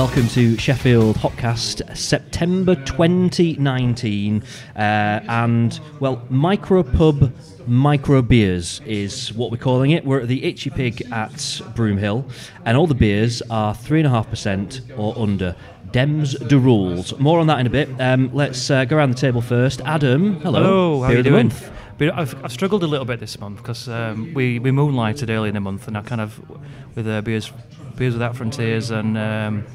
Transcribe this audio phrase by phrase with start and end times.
[0.00, 4.42] welcome to Sheffield Hopcast, September 2019.
[4.74, 7.30] Uh, and, well, Micro Pub
[7.66, 10.06] Micro Beers is what we're calling it.
[10.06, 11.34] We're at the Itchy Pig at
[11.76, 12.24] Broomhill,
[12.64, 15.54] and all the beers are 3.5% or under.
[15.90, 17.12] Dems de rules.
[17.18, 17.90] More on that in a bit.
[18.00, 19.82] Um, let's uh, go around the table first.
[19.82, 20.62] Adam, hello.
[20.62, 21.48] Hello, how Beer are you doing?
[21.48, 21.70] month.
[22.00, 25.54] I've, I've struggled a little bit this month because um, we, we moonlighted early in
[25.54, 26.40] the month and I kind of,
[26.94, 27.52] with uh, Beers,
[27.96, 29.66] Beers Without Frontiers and um,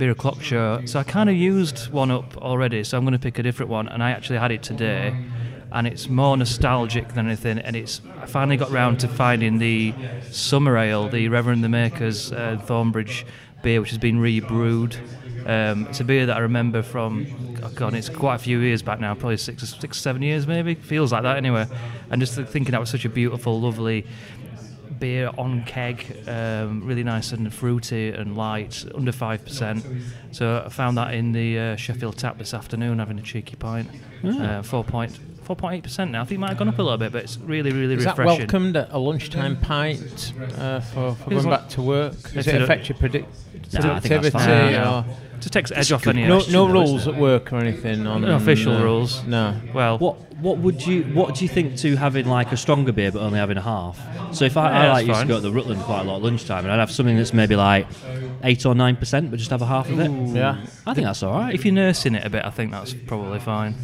[0.00, 3.18] Beer O'Clock Show, so I kind of used one up already, so I'm going to
[3.18, 5.14] pick a different one and I actually had it today
[5.72, 9.92] and it's more nostalgic than anything and it's I finally got round to finding the
[10.30, 13.26] Summer Ale, the Reverend the Maker's uh, Thornbridge
[13.62, 14.96] beer which has been rebrewed.
[15.44, 18.80] Um, it's a beer that I remember from, oh God, it's quite a few years
[18.80, 20.76] back now, probably six, six, seven years maybe.
[20.76, 21.66] Feels like that anyway.
[22.10, 24.06] And just thinking that was such a beautiful, lovely
[25.00, 29.84] beer on keg, um, really nice and fruity and light, under five percent.
[30.30, 33.88] So I found that in the uh, Sheffield Tap this afternoon, having a cheeky pint.
[34.24, 35.18] Uh, four point.
[35.48, 36.20] 4.8% now.
[36.22, 38.04] I think it might have gone up a little bit, but it's really, really Is
[38.04, 42.12] that welcomed at a lunchtime pint uh, for, for going back to work?
[42.32, 43.26] Does it affect your predict-
[43.72, 44.74] Nah, I think that's productivity?
[44.74, 44.74] fine.
[44.76, 45.04] or-
[45.40, 48.78] Just takes edge off any No, no rules at work or anything on No official
[48.80, 49.24] rules.
[49.24, 49.56] No.
[49.74, 53.10] Well, What what would you what do you think to having like a stronger beer
[53.12, 53.98] but only having a half?
[54.34, 55.28] So if I, Yeah, I like used to fine.
[55.28, 57.56] go to the Rutland quite a lot at lunchtime and I'd have something that's maybe
[57.56, 57.86] like
[58.44, 60.10] eight or nine percent but just have a half of it.
[60.34, 60.64] Yeah.
[60.86, 61.54] I think that's all right.
[61.54, 63.74] if you're nursing it a bit, I think that's probably fine.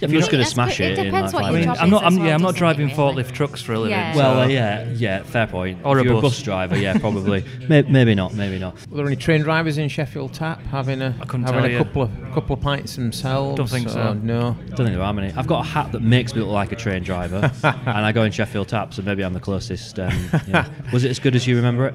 [0.00, 0.92] If you're just going to smash good.
[0.92, 2.04] it, It in depends like what I mean, I'm not.
[2.04, 3.22] I'm, well, yeah, I'm not driving it, really?
[3.24, 3.92] forklift trucks for a living.
[3.92, 4.12] Yeah.
[4.12, 5.78] so- Well, uh, yeah, yeah, fair point.
[5.84, 6.34] Or if a you're a bus.
[6.36, 7.44] bus driver, yeah, probably.
[7.68, 8.74] May- maybe not, maybe not.
[8.90, 12.02] Were there any train drivers in Sheffield Tap having a I couldn't having a couple
[12.02, 13.56] of couple of pints themselves?
[13.56, 14.12] Don't think so.
[14.14, 14.56] No.
[14.68, 15.32] Don't think there are many.
[15.34, 18.22] I've got a hat that makes me look like a train driver, and I go
[18.24, 19.98] in Sheffield Tap, so maybe I'm the closest.
[19.98, 20.12] Um,
[20.46, 20.68] yeah.
[20.92, 21.94] Was it as good as you remember it?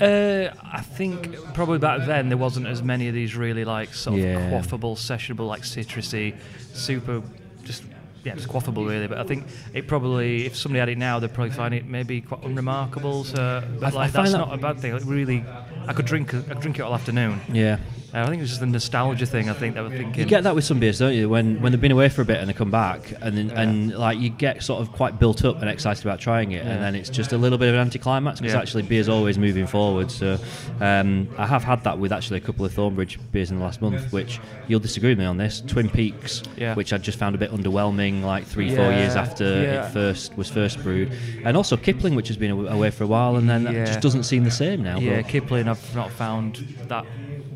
[0.00, 4.18] Uh, I think probably back then there wasn't as many of these really like sort
[4.18, 4.38] Yeah.
[4.38, 6.34] of quaffable, sessionable, like citrusy,
[6.72, 7.22] super,
[7.64, 7.84] just
[8.24, 9.06] yeah, just quaffable really.
[9.06, 12.20] But I think it probably, if somebody had it now, they'd probably find it maybe
[12.22, 13.22] quite unremarkable.
[13.24, 14.92] So, but I- I like find that's that- not a bad thing.
[14.94, 15.44] Like, really,
[15.86, 17.40] I could drink, I could drink it all afternoon.
[17.52, 17.76] Yeah.
[18.14, 19.50] Uh, I think it's just the nostalgia thing.
[19.50, 20.14] I think they were thinking.
[20.20, 21.28] You get that with some beers, don't you?
[21.28, 23.92] When when they've been away for a bit and they come back, and then, and
[23.92, 26.94] like you get sort of quite built up and excited about trying it, and then
[26.94, 28.60] it's just a little bit of an anticlimax because Yeah.
[28.60, 30.12] actually beer's always moving forward.
[30.12, 30.38] So
[30.80, 33.82] um, I have had that with actually a couple of Thornbridge beers in the last
[33.82, 34.38] month, which
[34.68, 35.60] you'll disagree with me on this.
[35.66, 36.74] Twin Peaks, Yeah.
[36.74, 39.86] which I just found a bit underwhelming, like three four years after yeah.
[39.88, 41.10] it first was first brewed,
[41.44, 43.86] and also Kipling, which has been away for a while, and then that Yeah.
[43.86, 44.98] just doesn't seem the same now.
[45.00, 47.04] Yeah, but- Kipling, I've not found that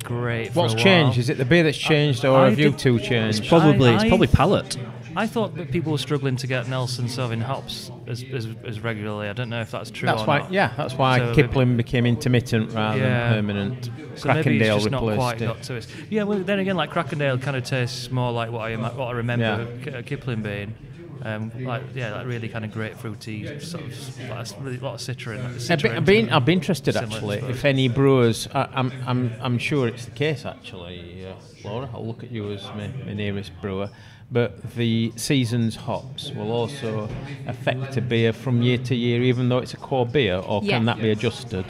[0.05, 0.48] great.
[0.53, 0.85] For What's a while.
[0.85, 1.19] changed?
[1.19, 3.41] Is it the beer that's changed, or I have you two changed?
[3.41, 4.77] it's probably I- it's probably palate.
[5.17, 9.29] I thought that people were struggling to get Nelson Sauvin hops as, as, as regularly.
[9.29, 10.39] I don't know if that's true that's or why.
[10.41, 10.53] not.
[10.53, 13.31] Yeah, that's why So Kipling became intermittent rather Yeah.
[13.31, 13.91] than permanent.
[14.15, 15.47] So maybe it's Crackendale just not replaced quite it.
[15.47, 15.87] got to it.
[16.09, 19.13] Yeah, well, then again, like Crackendale kind of tastes more like what I what I
[19.13, 20.75] remember K- uh, Kipling being.
[21.23, 25.01] Um, like yeah, like really kind of grapefruity, sort of like a really lot of
[25.01, 25.41] citron.
[25.41, 26.33] I'd be, citron I'd be, to it.
[26.33, 27.57] I'd be interested actually suppose.
[27.57, 28.49] if any brewers.
[28.55, 31.35] I, I'm, I'm, I'm sure it's the case actually, uh,
[31.65, 31.89] Laura.
[31.93, 33.91] I'll look at you as my, my nearest brewer.
[34.31, 37.09] But the season's hops will also
[37.47, 40.77] affect a beer from year to year, even though it's a core beer, or Yeah.
[40.77, 41.65] can that be adjusted?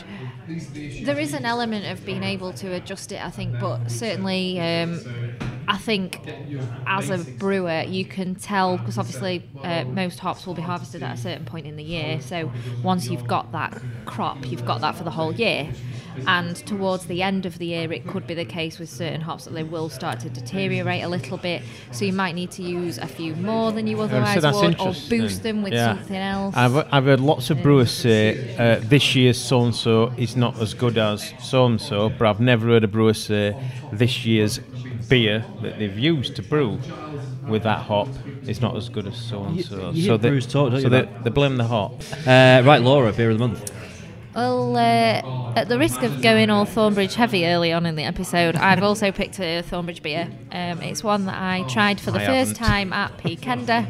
[1.04, 5.00] There is an element of being able to adjust it, I think, but certainly, um,
[5.68, 6.20] I think
[6.86, 11.12] as a brewer, you can tell because obviously uh, most hops will be harvested at
[11.12, 12.20] a certain point in the year.
[12.20, 12.50] So
[12.82, 15.68] once you've got that crop, you've got that for the whole year.
[16.26, 19.44] And towards the end of the year, it could be the case with certain hops
[19.44, 21.62] that they will start to deteriorate a little bit.
[21.90, 24.78] So you might need to use a few more than you Uh, otherwise that's would,
[24.80, 25.94] or boost them with Yeah.
[25.94, 26.54] something else.
[26.56, 30.60] I've, I've heard lots of brewers say uh, this year's so and so is not
[30.60, 33.56] as good as so and so, but I've never heard a brewer say
[33.92, 34.60] this year's
[35.08, 36.78] beer that they've used to brew
[37.49, 38.08] with that hop
[38.46, 39.90] is not as good as so and so.
[39.90, 41.94] you So they, brewers talk, don't so you, they, they blame the hop.
[42.26, 43.72] Uh, right, Laura, beer of the month.
[44.34, 48.55] Well, uh, at the risk of going all Thornbridge heavy early on in the episode,
[48.55, 50.31] I've also picked a Thornbridge beer.
[50.52, 52.66] Um, it's one that I tried for the I first haven't.
[52.66, 53.87] time at Peakender,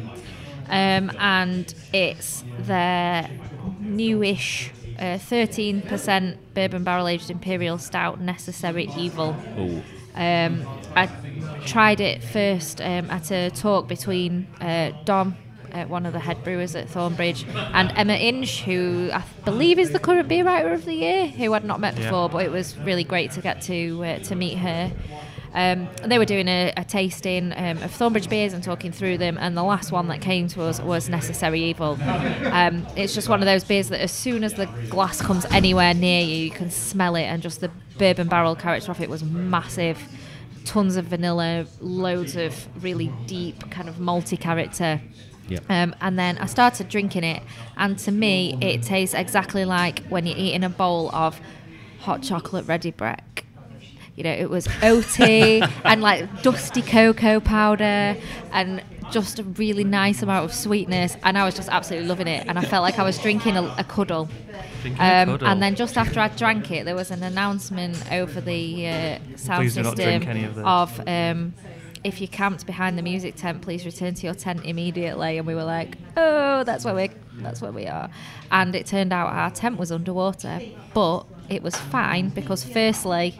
[0.67, 3.29] um, and it's their
[3.79, 9.35] newish uh, 13% bourbon barrel aged imperial stout, Necessary Evil.
[9.57, 9.83] Oh,
[10.19, 11.09] Um, I
[11.65, 15.37] tried it first um, at a talk between uh, Dom,
[15.71, 19.91] uh, one of the head brewers at Thornbridge, and Emma Inch, who I believe is
[19.91, 22.03] the current beer writer of the year, who I'd not met Yeah.
[22.03, 24.91] before, but it was really great to get to uh, to meet her.
[25.59, 29.37] Um, they were doing a, a tasting um, of Thornbridge beers and talking through them,
[29.37, 31.97] and the last one that came to us was Necessary Evil.
[32.53, 35.93] Um, it's just one of those beers that as soon as the glass comes anywhere
[35.93, 39.21] near you, you can smell it, and just the bourbon barrel character of it was
[39.21, 39.99] massive.
[40.63, 45.01] Tons of vanilla, loads of really deep kind of multi character.
[45.49, 45.63] Yep.
[45.69, 47.43] Um, and then I started drinking it,
[47.75, 51.41] and to me, it tastes exactly like when you're eating a bowl of
[51.99, 53.43] hot chocolate Ready Brek.
[54.19, 58.17] You know, it was oaty and like dusty cocoa powder
[58.51, 61.15] and just a really nice amount of sweetness.
[61.23, 62.45] And I was just absolutely loving it.
[62.45, 64.27] And I felt like I was drinking a, a cuddle.
[64.81, 65.47] Drinking a cuddle.
[65.47, 69.19] Um, And then just after I drank it, there was an announcement over the uh,
[69.37, 70.23] sound Please system
[70.65, 71.53] of of um,
[72.03, 75.37] if you camped behind the music tent, please return to your tent immediately.
[75.37, 78.09] And we were like, oh, that's where we that's where we are.
[78.51, 80.59] And it turned out our tent was underwater,
[80.93, 83.39] but it was fine because firstly,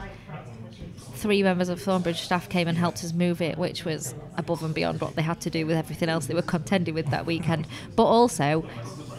[1.19, 4.74] three members of Thornbridge staff came and helped us move it, which was above and
[4.74, 7.68] beyond what they had to do with everything else they were contending with that weekend.
[7.95, 8.66] But also.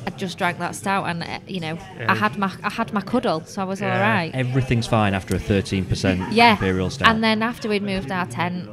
[0.07, 1.77] I just drank that stout, and uh, you know,
[2.09, 3.95] I had my I had my cuddle, so I was Yeah.
[3.97, 4.31] all right.
[4.35, 7.07] Everything's fine after a 13% Yeah, imperial stout.
[7.11, 8.67] and then after we'd moved our tent,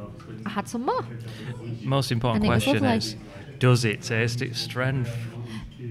[0.46, 1.04] I had some more.
[1.82, 3.16] Most important And it was question is,
[3.58, 5.14] does it taste its strength?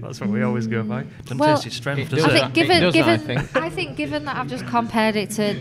[0.00, 1.04] That's what we always go by.
[1.22, 2.40] Doesn't Well, taste its strength, it does I does it?
[2.40, 3.56] think It given I think.
[3.56, 5.54] I think given that I've just compared it to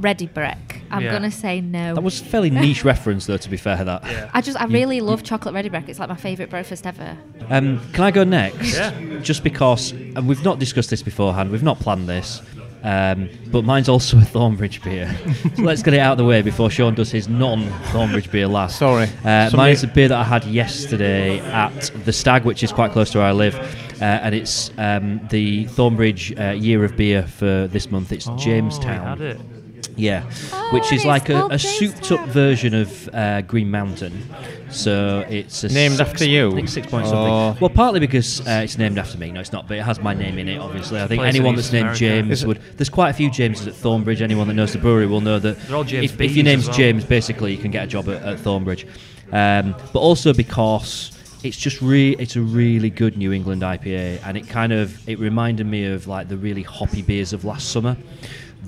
[0.00, 1.12] Ready Brek, I'm Yeah.
[1.12, 1.94] gonna say no.
[1.94, 3.76] that was a fairly niche reference, though, to be fair.
[3.84, 4.02] That.
[4.04, 4.30] Yeah.
[4.32, 5.88] I just I really love chocolate Ready Brek.
[5.88, 7.16] It's like my favourite breakfast ever.
[7.48, 8.74] Um, can I go next?
[8.74, 8.92] Yeah.
[9.22, 12.40] Just because, and we've not discussed this beforehand, we've not planned this,
[12.82, 15.14] um, but mine's also a Thornbridge beer.
[15.56, 18.78] so let's get it out of the way before Sean does his non-Thornbridge beer last.
[18.78, 19.04] Sorry.
[19.24, 22.92] Uh, Somebody- mine's a beer that I had yesterday at the Stag, which is quite
[22.92, 23.54] close to where I live,
[24.00, 28.12] uh, and it's um, the Thornbridge uh, Year of Beer for this month.
[28.12, 29.59] It's Oh, we Jamestown.
[30.08, 30.28] Had it.
[30.28, 34.22] Yeah, Oh, which is like a, a souped-up version of uh, Green Mountain.
[34.70, 36.56] So it's a Named six- after you?
[36.56, 37.10] I six point Oh.
[37.10, 37.60] something.
[37.60, 39.32] Well, partly because uh, it's named after me.
[39.32, 40.58] No, it's not, but it has my name in it.
[40.58, 41.98] Obviously, I think anyone that's named America.
[41.98, 42.60] James would.
[42.76, 44.20] There's quite a few Jameses at Thornbridge.
[44.20, 45.58] Anyone that knows the brewery will know that.
[45.62, 46.76] They're all James if, if your name's well.
[46.76, 48.86] James, basically you can get a job at, at Thornbridge.
[49.32, 54.36] Um, but also because it's just re- it's a really good New England IPA, and
[54.36, 57.96] it kind of it reminded me of like the really hoppy beers of last summer.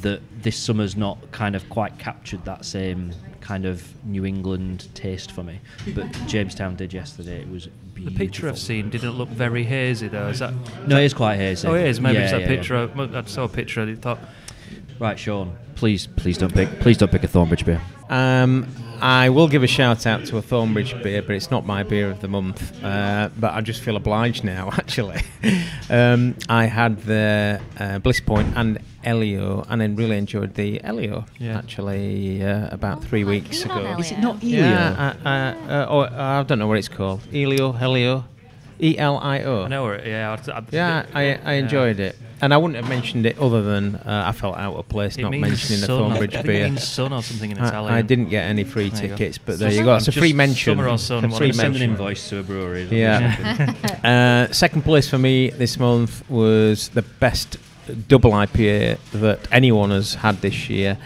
[0.02, 5.32] That this summer's not kind of quite captured that same kind of New England taste
[5.32, 5.60] for me,
[5.94, 7.40] but Jamestown did yesterday.
[7.40, 10.28] It was The picture I've seen didn't look very hazy though.
[10.28, 10.54] Is that?
[10.86, 11.66] No, it is quite hazy.
[11.68, 12.00] Oh, it is.
[12.00, 12.56] Maybe Yeah, it's that yeah, yeah.
[12.56, 12.76] picture.
[12.76, 13.82] I- I saw a picture.
[13.82, 14.20] I thought
[14.98, 15.56] Right, Sean.
[15.74, 16.68] Please, please don't pick.
[16.80, 17.80] Please don't pick a Thornbridge beer.
[18.08, 18.68] Um,
[19.00, 22.08] I will give a shout out to a Thornbridge beer, but it's not my beer
[22.08, 22.84] of the month.
[22.84, 25.20] Uh, but I just feel obliged now, actually.
[25.90, 31.24] um, I had the uh, Bliss Point and Elio, and then really enjoyed the Elio,
[31.38, 31.58] Yeah.
[31.58, 33.96] actually, uh, about Oh, three weeks ago.
[33.98, 34.60] Is it not Elio?
[34.60, 36.00] Yeah, uh, uh, uh, oh,
[36.40, 37.20] I don't know what it's called.
[37.32, 38.24] Elio, Helio,
[38.80, 39.64] E L I O.
[39.64, 40.06] I know it.
[40.06, 40.36] Yeah.
[40.48, 41.50] I, I, Yeah, I, I yeah.
[41.52, 42.16] enjoyed it.
[42.40, 45.22] And I wouldn't have mentioned it other than uh, I felt out of place It
[45.22, 46.64] not mentioning the sun, I Thornbridge think beer.
[46.66, 47.94] It means sun or something in I, Italian.
[47.94, 49.16] I didn't get any free There you go.
[49.16, 49.94] tickets, but there you some- go.
[49.94, 50.76] It's a free mention.
[50.76, 51.60] summer or sun, A free of them.
[51.62, 51.90] Send an mention.
[51.92, 52.88] invoice to a brewery.
[52.90, 53.72] Yeah.
[54.48, 57.58] uh, second place for me this month was the best
[58.08, 60.98] double IPA that anyone has had this year,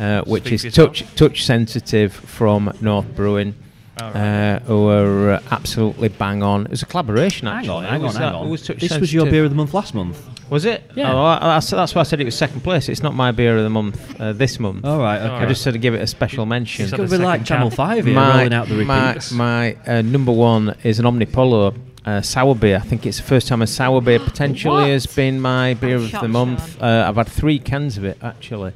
[0.00, 0.96] uh, which Speak is for yourself.
[0.96, 3.54] Touch Touch Sensitive from North Brewing.
[4.00, 4.54] All right.
[4.54, 6.64] Uh, who were uh, absolutely bang on.
[6.64, 8.48] It was a collaboration, Hang on, hang on, hang on.
[8.48, 10.18] Was Touch This was your beer of the month last month.
[10.48, 10.82] Was it?
[10.94, 11.12] Yeah.
[11.12, 12.88] Oh, I, that's, that's why I said it was second place.
[12.88, 14.84] It's not my beer of the month uh, this month.
[14.84, 15.30] All right, okay.
[15.30, 16.84] All I just said to give it a special mention.
[16.84, 19.30] It's going to be like Channel 5 here, rolling out the my, repeats.
[19.32, 22.76] my uh, number one is an Omnipollo uh, sour beer.
[22.76, 26.04] I think it's the first time a sour beer potentially has been my beer I'm
[26.04, 26.82] of the month.
[26.82, 28.72] Uh, I've had three cans of it actually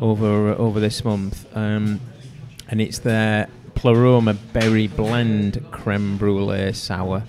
[0.00, 2.00] over over this month, um,
[2.68, 7.24] and it's their Pleroma Berry Blend Creme Brulee Sour.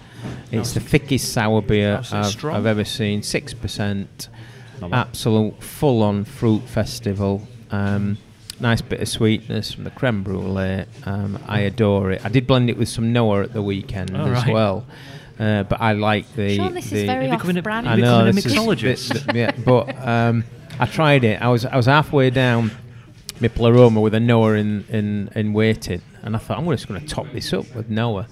[0.52, 2.46] It's the thickest sour beer I've.
[2.46, 3.24] I've ever seen.
[3.24, 4.30] Six percent,
[4.82, 7.48] absolute full-on fruit festival.
[7.72, 8.18] Um,
[8.60, 10.86] nice bit of sweetness from the creme brulee.
[11.06, 12.24] Um, I adore it.
[12.26, 14.54] I did blend it with some Noa at the weekend Oh, as right.
[14.54, 14.86] well,
[15.42, 16.56] uh, but I like the.
[16.56, 17.90] Sean, this the is very You're becoming a- off-brand.
[17.90, 19.12] I know becoming a this is- mixologist.
[19.12, 20.44] th- th- yeah, but um,
[20.80, 21.42] I tried it.
[21.42, 22.72] I was I was halfway down
[23.42, 27.02] my pleroma with a Noa in, in, in waiting, and I thought I'm just going
[27.02, 28.28] to top this up with Noa.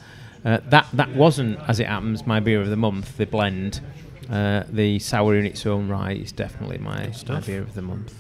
[0.46, 3.18] Uh, that that wasn't, as it happens, my beer of the month.
[3.18, 3.82] The blend,
[4.30, 8.14] uh, the sour in its own right, is definitely my, my beer of the month.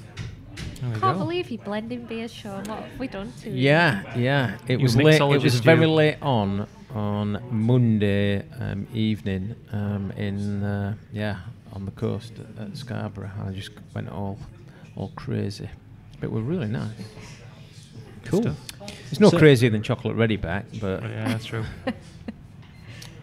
[0.81, 1.24] There we Can't go.
[1.25, 2.63] believe you're blending beers, Sean.
[2.65, 3.55] What have we done to you?
[3.55, 4.58] Yeah, yeah.
[4.67, 5.22] It You was late.
[5.22, 11.39] It was very late on on Monday um, evening um, in uh, yeah
[11.74, 13.31] on the coast at, at Scarborough.
[13.46, 14.38] I just went all
[14.96, 15.69] all crazy,
[16.19, 16.89] but we're really nice.
[18.25, 18.41] Cool.
[18.41, 18.58] stuff.
[19.12, 21.63] It's no So- crazier than chocolate Ready Brek, but yeah, that's true.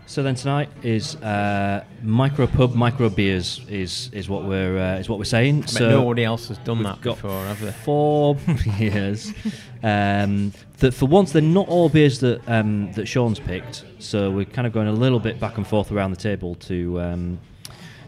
[0.09, 5.09] So then tonight is uh, micro pub, micro beers is is what we're uh, is
[5.09, 5.63] what we're saying.
[5.63, 7.73] but so nobody else has done that before, have they?
[7.73, 8.37] four
[8.79, 9.33] beers.
[9.83, 13.85] Um, that for once they're not all beers that um, that Sean's picked.
[13.99, 17.01] So we're kind of going a little bit back and forth around the table to.
[17.01, 17.41] Um,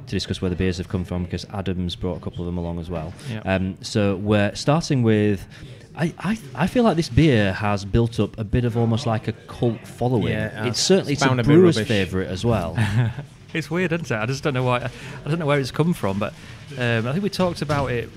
[0.07, 2.57] to discuss where the beers have come from because Adam's brought a couple of them
[2.57, 3.13] along as well.
[3.31, 3.43] Yeah.
[3.45, 5.47] Um, so we're starting with.
[5.95, 9.29] I, I, I feel like this beer has built up a bit of almost like
[9.29, 10.29] a cult following.
[10.29, 12.75] Yeah, it's certainly it's a a brewer's favourite as well.
[13.55, 14.15] It's weird, isn't it?
[14.15, 14.91] I just don't know why.
[15.25, 16.35] I don't know where it's come from, but
[16.77, 18.11] um, I think we talked about it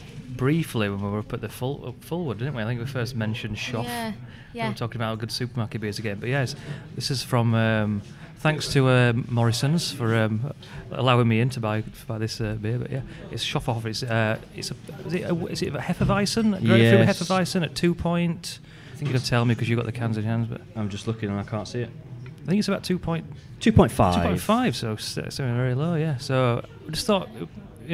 [0.46, 2.64] briefly when we were up at the full, up Fulwood, didn't we?
[2.64, 3.84] I think we first mentioned Shoff.
[3.84, 4.16] Yeah, We
[4.58, 4.70] yeah.
[4.70, 6.18] were talking about how good supermarket beers again.
[6.20, 6.56] But yes,
[6.96, 7.54] this is from.
[7.54, 8.02] Um,
[8.40, 10.52] thanks to um, Morrison's for um,
[10.92, 12.80] allowing me in to buy to buy this uh, beer.
[12.80, 13.86] But yeah, it's Schofferhofer.
[13.86, 16.50] It's uh, it's a is it a, is it a Hefeweizen?
[16.66, 17.22] Grapefruit Yes.
[17.22, 18.58] Hefeweizen at two point.
[18.94, 20.62] I think you can tell me because you've got the cans in your hands, but
[20.76, 21.90] I'm just looking and I can't see it.
[22.44, 23.26] I think it's about two point
[23.60, 23.92] 2.5.
[24.40, 26.18] 2.5, so s- so very low, yeah.
[26.18, 27.46] So I just thought uh,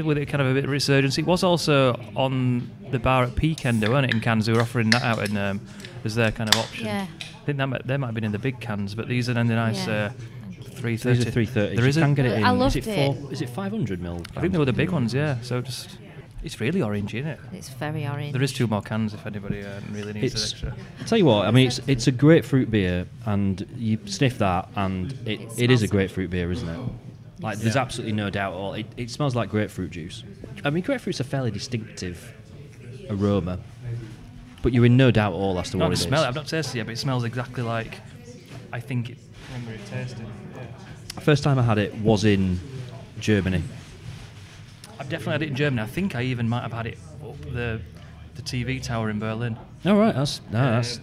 [0.03, 1.17] with it kind of a bit of resurgence.
[1.17, 4.45] It was also on the bar at Peakender, weren't it, in cans?
[4.45, 5.61] They were offering that out in, um,
[6.03, 6.85] as their kind of option.
[6.85, 7.07] Yeah.
[7.19, 9.37] I think that might, they might have been in the big cans, but these are
[9.39, 10.11] in the nice Yeah.
[10.11, 10.21] uh,
[10.75, 11.17] 330.
[11.17, 11.75] These are 330.
[11.75, 12.43] There you is can get it in.
[12.43, 12.95] I is loved it, it.
[13.15, 14.21] four, is it 500 mil?
[14.35, 15.39] I think they were the big ones, yeah.
[15.41, 15.97] So just
[16.43, 17.39] it's really orange, isn't it?
[17.51, 18.31] It's very orange.
[18.33, 20.75] There is two more cans if anybody uh, really needs It's, it extra.
[21.07, 25.11] tell you what, I mean, it's it's a grapefruit beer, and you sniff that, and
[25.25, 26.79] it, It it is a smells- grapefruit beer, isn't it?
[27.39, 28.73] Like, there's absolutely no doubt at all.
[28.73, 30.23] It, it smells like grapefruit juice.
[30.63, 32.33] I mean, grapefruit's a fairly distinctive
[33.09, 33.59] aroma,
[34.63, 36.23] but you're in no doubt at all as to what it smell it.
[36.23, 36.27] is.
[36.29, 37.99] I've not tasted it, yet, but it smells exactly like
[38.73, 39.17] I think it.
[39.53, 40.25] Remember it tasted.
[41.21, 42.59] First time I had it was in
[43.19, 43.61] Germany.
[44.99, 45.81] I've definitely had it in Germany.
[45.83, 47.79] I think I even might have had it up the
[48.35, 49.57] the TV tower in Berlin.
[49.85, 50.97] All right, that's no, that's.
[50.97, 51.01] Uh,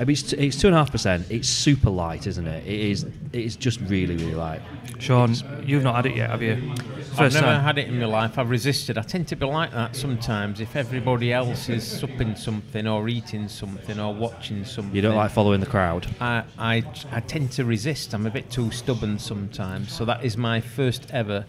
[0.00, 1.26] I mean, it's, it's two and a half percent.
[1.28, 2.64] It's super light, isn't it?
[2.66, 3.04] It is.
[3.32, 4.62] It is just really, really light.
[5.00, 6.72] Sean, you've not had it yet, have you?
[7.18, 7.64] I've never time.
[7.64, 8.38] had it in my life.
[8.38, 8.96] I've resisted.
[8.96, 10.60] I tend to be like that sometimes.
[10.60, 15.32] If everybody else is supping something or eating something or watching something, You don't like
[15.32, 16.06] following the crowd.
[16.20, 18.14] I, I, I tend to resist.
[18.14, 19.92] I'm a bit too stubborn sometimes.
[19.92, 21.44] So that is my first ever.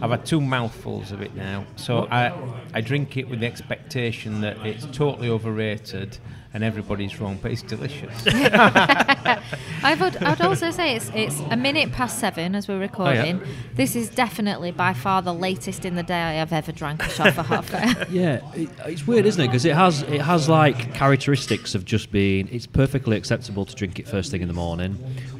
[0.00, 1.66] I've had two mouthfuls of it now.
[1.76, 2.32] So I,
[2.74, 6.18] I drink it with the expectation that it's totally overrated
[6.54, 8.24] and everybody's wrong, but it's delicious.
[8.26, 13.40] I would, I'd also say it's it's a minute past seven as we're recording.
[13.74, 18.08] This is definitely by far the latest in the day I've ever drank a Schofferhofer.
[18.18, 19.48] Yeah, it, it's weird, isn't it?
[19.48, 22.48] Because it has it has like characteristics of just being.
[22.50, 24.96] It's perfectly acceptable to drink it first thing in the morning,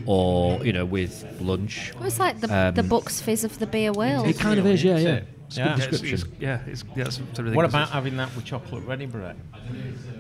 [0.07, 1.93] or you know with lunch.
[1.95, 4.27] Well, it's like the, Um, the Bucks fizz of the beer world.
[4.27, 5.21] It kind of is, yeah, That's yeah.
[5.49, 5.57] It.
[5.57, 5.77] It's a Yeah.
[5.79, 9.07] Yeah, it's, it's, yeah, it's, yeah, that's sort what about having that with chocolate Ready
[9.07, 9.35] Brek?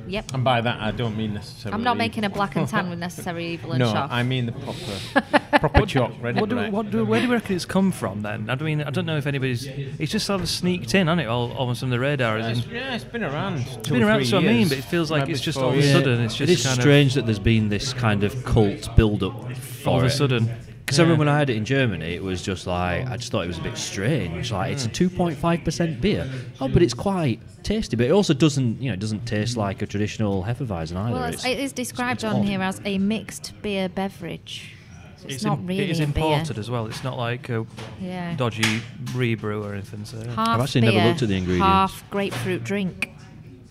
[0.06, 0.32] Yep.
[0.34, 1.74] And by that, I don't mean necessarily.
[1.78, 4.08] I'm not making a black and tan with necessary evil and No, Schoff.
[4.10, 6.72] I mean the proper, proper choc ready What do, bread.
[6.72, 8.48] what do, where do you reckon it's come from then?
[8.48, 9.66] I mean, I don't know if anybody's.
[9.66, 11.26] It's just sort of sneaked in, hasn't it?
[11.28, 12.38] All, almost on the radar.
[12.38, 13.58] Yeah, As it's, yeah, it's been around.
[13.58, 15.82] It's been around, so I mean, but it feels like it's just all of a
[15.92, 18.94] sudden, it's just It is kind of- strange that there's been this kind of cult
[18.96, 20.10] build up for all of a it.
[20.10, 20.48] sudden.
[20.88, 23.30] Because I remember when I had it in Germany, it was just like I just
[23.30, 24.50] thought it was a bit strange.
[24.50, 25.10] Like it's a mm.
[25.10, 26.26] 2.5 percent beer.
[26.62, 27.94] Oh, but it's quite tasty.
[27.94, 31.12] But it also doesn't, you know, it doesn't taste like a traditional Hefeweizen either.
[31.12, 32.46] well, it's, it is described it's on odd.
[32.46, 34.72] here as a mixed beer beverage.
[35.18, 36.60] So it's, It's, not im- really it is imported beer.
[36.60, 36.86] as well.
[36.86, 37.66] It's not like a
[38.00, 38.34] Yeah.
[38.36, 38.80] dodgy
[39.14, 40.06] rebrew or anything.
[40.06, 40.26] So.
[40.26, 41.66] Half I've actually never looked at the ingredients.
[41.66, 43.10] Half grapefruit drink.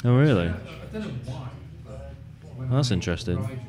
[0.06, 0.54] Oh, really?
[0.94, 1.50] Oh,
[2.70, 3.60] that's interesting.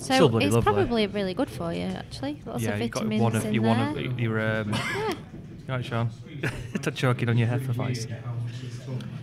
[0.00, 0.72] So Still bloody it's lovely.
[0.72, 2.42] probably really good for you, actually.
[2.46, 3.68] Lots yeah, of you got vitamins one of in you there.
[3.68, 4.74] want of your um.
[5.68, 6.10] Right, Sean.
[6.80, 8.16] Stop choking on your Hefeweizen.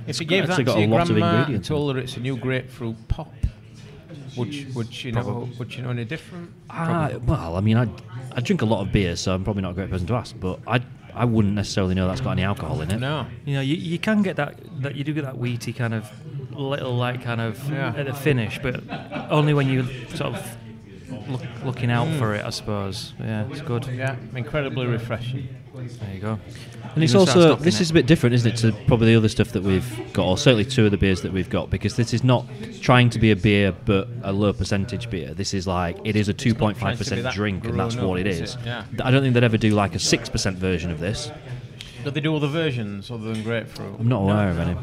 [0.05, 2.95] If you gave that got to your grandma and told her it's a new grapefruit
[3.07, 3.33] pop,
[4.37, 5.23] would you, would she know?
[5.23, 5.55] Probably.
[5.57, 6.51] Would she know any different?
[6.69, 7.87] Ah, well, I mean, I
[8.33, 10.39] I drink a lot of beer, so I'm probably not a great person to ask.
[10.39, 10.81] But I
[11.13, 12.99] I wouldn't necessarily know that's got any alcohol in it.
[12.99, 13.25] No.
[13.45, 16.09] You know, you, you can get that that you do get that wheaty kind of
[16.55, 17.93] little like kind of Yeah.
[17.97, 18.83] at the finish, but
[19.29, 19.83] only when you
[20.15, 20.57] sort of
[21.29, 22.19] look, looking out Mm.
[22.19, 23.13] for it, I suppose.
[23.19, 23.87] Yeah, it's good.
[23.93, 25.47] Yeah, incredibly refreshing.
[25.75, 25.85] There
[26.15, 26.39] you go.
[26.95, 27.81] And it's You're gonna start also this it.
[27.83, 30.35] is a bit different, isn't it, to probably the other stuff that we've got, or
[30.37, 32.47] certainly two of the beers that we've got, because this is not
[32.81, 35.35] trying to be a beer but a low percentage beer.
[35.35, 37.65] This is like it is a two point five trying to be percent that drink,
[37.65, 38.55] and that's grown what it is is.
[38.55, 38.61] it?
[38.65, 38.83] Yeah.
[39.03, 41.29] I don't think they'd ever do like a six percent version of this.
[42.03, 43.99] Do they do all the versions other than grapefruit?
[43.99, 44.77] I'm not aware of any.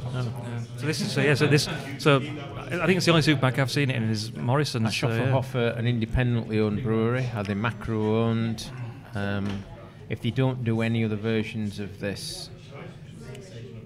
[0.77, 1.35] So this is so yeah.
[1.35, 1.69] So this
[1.99, 4.87] so I think it's the only supermarket I've seen it in is Morrison's.
[4.89, 5.27] At so, yeah.
[5.31, 8.67] Schofferhofer, an independently owned brewery, are they macro owned?
[9.15, 9.65] Um,
[10.09, 12.51] if they don't do any other versions of this,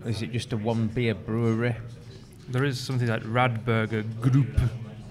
[0.04, 1.76] is it just a one beer brewery?
[2.48, 4.58] There is something like Radeberger Group.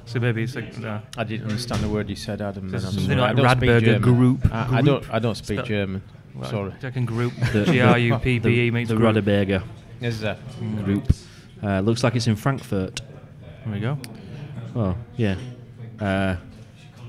[0.05, 2.69] So maybe it's like uh, I didn't understand the word you said, Adam.
[2.69, 4.53] Then I'm Something like I don't speak Radeberger Group.
[4.53, 5.13] I, I don't.
[5.13, 6.01] I don't speak Spell- German.
[6.37, 6.73] Well, Sorry.
[6.83, 9.15] I can group The- G R U P P E the, makes the group.
[9.15, 9.63] Radeberger
[10.01, 10.37] Is that?
[10.83, 11.11] group.
[11.63, 13.01] Uh, looks like it's in Frankfurt.
[13.65, 13.97] There we go.
[14.75, 15.35] Oh, yeah.
[15.99, 16.35] Uh,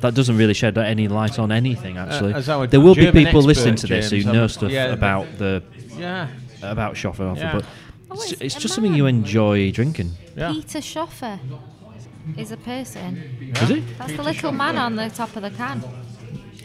[0.00, 2.32] that doesn't really shed any light on anything, actually.
[2.32, 4.70] as our there will be German people listening to this James, who I'm- know stuff
[4.70, 5.62] yeah, about the
[5.98, 6.28] Yeah.
[6.62, 7.52] about Schofferhofer, Yeah.
[7.52, 7.64] but
[8.10, 9.16] Oh, it's, it's it's a just something you man.
[9.16, 10.12] enjoy drinking.
[10.34, 10.52] Yeah.
[10.52, 11.38] Peter Schoffer
[12.38, 13.16] is a person.
[13.60, 13.98] Is it?
[13.98, 15.82] That's the little man on the top of the can.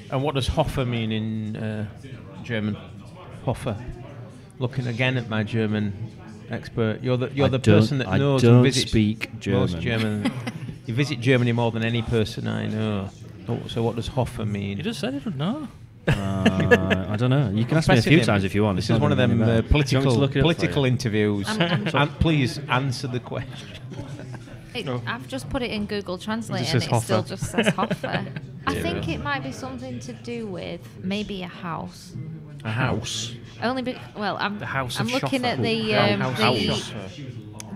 [0.10, 1.88] And what does Hoffer mean in uh,
[2.44, 2.78] German?
[3.46, 3.76] Hoffer.
[4.60, 5.94] Looking again at my German
[6.50, 7.02] expert.
[7.02, 9.82] You're the you're I the person that I knows don't and visits speak most German.
[9.82, 10.32] German.
[10.86, 13.10] you visit Germany more than any person I know.
[13.50, 14.78] Oh, So what does Hoffer mean?
[14.78, 15.36] You just said it.
[15.36, 15.68] No.
[16.08, 17.50] Uh, I don't know.
[17.54, 18.26] You can ask me a few him.
[18.26, 18.76] times if you want.
[18.76, 19.62] This It's is one of them uh, better.
[19.62, 21.48] Do you want me to political look it up for political interviews.
[21.48, 23.70] I'm- I'm- and please answer the question.
[24.76, 27.68] It, I've just put it in Google Translate It and says it still just says
[27.70, 28.26] Hoffer.
[28.68, 32.14] I think it might be something to do with maybe a house.
[32.64, 33.36] A house.
[33.62, 35.46] Only be, well, I'm The House I'm looking Schoffer.
[35.46, 36.84] at the um, the,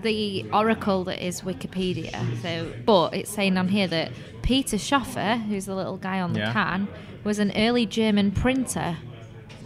[0.02, 2.40] the oracle that is Wikipedia.
[2.42, 4.12] So, but it's saying on here that
[4.42, 6.52] Peter Schoffer, who's the little guy on the Yeah.
[6.52, 6.88] can,
[7.24, 8.96] was an early German printer.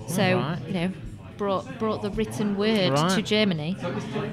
[0.09, 0.59] So right.
[0.67, 0.93] you know,
[1.37, 3.77] brought brought the written word to Germany,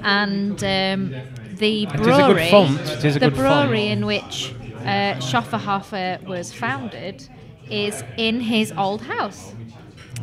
[0.02, 1.14] and um,
[1.60, 2.80] the It is a brewery, good font.
[2.80, 3.68] It is a the good font.
[3.68, 7.28] brewery in which uh, Schofferhofer was founded,
[7.70, 9.54] is in his old house.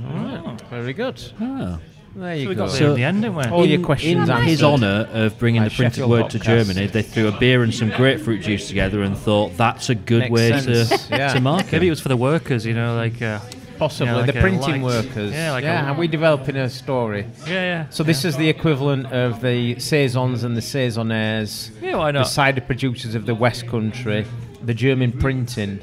[0.06, 1.22] Alright, Very good.
[1.40, 1.80] Oh.
[2.16, 2.66] There you we go.
[2.66, 3.44] got So- in the end, didn't we?
[3.46, 6.40] All your questions in his honour of bringing My the printed Sheffield word to.
[6.40, 10.22] Germany, they threw a beer and some grapefruit juice together and thought that's a good
[10.22, 11.34] Makes way sense, to, yeah.
[11.34, 11.74] to market.
[11.74, 13.40] Maybe it was for the workers, you know, like uh,
[13.78, 15.32] Possibly Yeah, like the printing light- workers.
[15.34, 15.92] yeah, like a- yeah.
[15.92, 17.26] Are we developing a story?
[17.46, 17.86] yeah, yeah.
[17.90, 22.62] So this is the equivalent of the saisons and the saisonnaires, Yeah, why the cider
[22.62, 24.26] producers of the West Country,
[24.64, 25.80] the German printing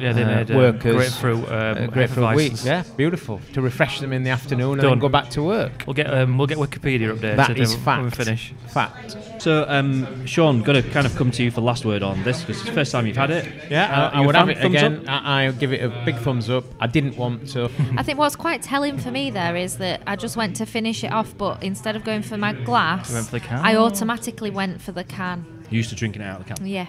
[0.00, 2.64] Yeah, they uh, made um, workers, grapefruit, um, uh, grapefruit wheat.
[2.64, 5.84] Yeah, beautiful to refresh them in the afternoon and then go back to work.
[5.86, 8.02] We'll get um, we'll get Wikipedia updated That is when fact.
[8.04, 8.52] we finish.
[8.68, 9.16] Fact.
[9.40, 12.40] So, um, Sean, going to kind of come to you for last word on this
[12.40, 13.48] because it's the first time you've had it.
[13.70, 15.08] Yeah, Uh, I, I would have it again.
[15.08, 15.24] up?
[15.24, 16.64] I, I'll give it a big thumbs up.
[16.80, 17.70] I didn't want to.
[17.96, 21.04] I think what's quite telling for me there is that I just went to finish
[21.04, 23.64] it off, but instead of going for my glass, went for the can?
[23.64, 25.46] I automatically went for the can.
[25.70, 26.66] You used to drinking it out of the can.
[26.66, 26.86] Yeah.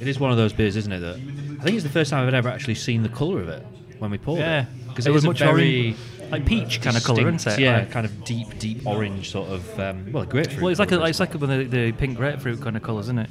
[0.00, 1.00] It is one of those beers, isn't it?
[1.00, 1.14] That
[1.60, 3.64] I think it's the first time I've ever actually seen the colour of it
[3.98, 4.66] when we poured Yeah, it.
[4.88, 7.64] because it it was much very orange, like peach kind of colour, distinct- isn't it?
[7.64, 9.80] Yeah, Like- kind of deep, deep orange sort of.
[9.80, 10.62] Um, well, grapefruit.
[10.62, 13.06] well, it's like a, it's like one of the, the pink grapefruit kind of colours,
[13.06, 13.30] isn't it?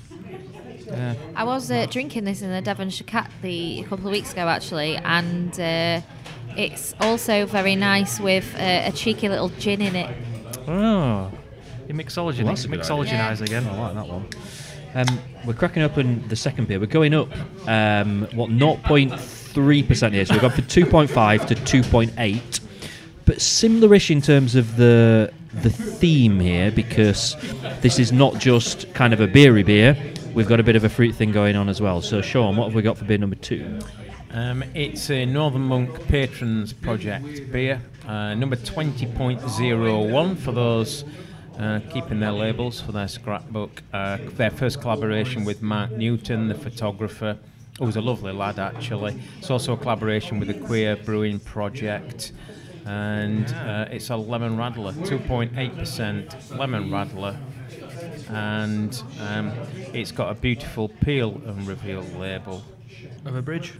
[0.88, 1.16] Yeah.
[1.36, 4.48] I was uh, drinking this in the Devonshire Cat the a couple of weeks ago
[4.48, 6.02] actually, and uh,
[6.56, 10.16] it's also very nice with uh, a cheeky little gin in it.
[10.68, 11.32] Oh,
[11.88, 13.60] you mixology, Well, that's a good mixologinize idea.
[13.60, 13.68] again.
[13.68, 14.28] I like that one.
[14.96, 16.80] Um, we're cracking open the second beer.
[16.80, 17.32] We're going up,
[17.68, 20.26] um, what, 0.3% here.
[20.26, 22.60] So we've gone from 2.5 to 2.8.
[23.26, 27.36] But similar-ish in terms of the the theme here because
[27.82, 29.96] this is not just kind of a beery beer.
[30.34, 32.02] We've got a bit of a fruit thing going on as well.
[32.02, 33.80] So, Sean, what have we got for beer number two?
[34.32, 41.06] Um, it's a Northern Monk Patrons Project beer, uh, number 20.01 for those
[41.60, 43.84] uh, keeping their labels for their scrapbook.
[43.94, 47.38] Uh, their first collaboration with Mark Newton, the photographer,
[47.80, 49.20] who was a lovely lad actually.
[49.40, 52.32] It's also a collaboration with the Queer Brewing Project.
[52.86, 57.38] And uh, it's a lemon radler, 2.8% lemon radler.
[58.30, 59.54] And um,
[59.94, 62.64] it's got a beautiful peel and reveal label.
[63.26, 63.74] Of a bridge.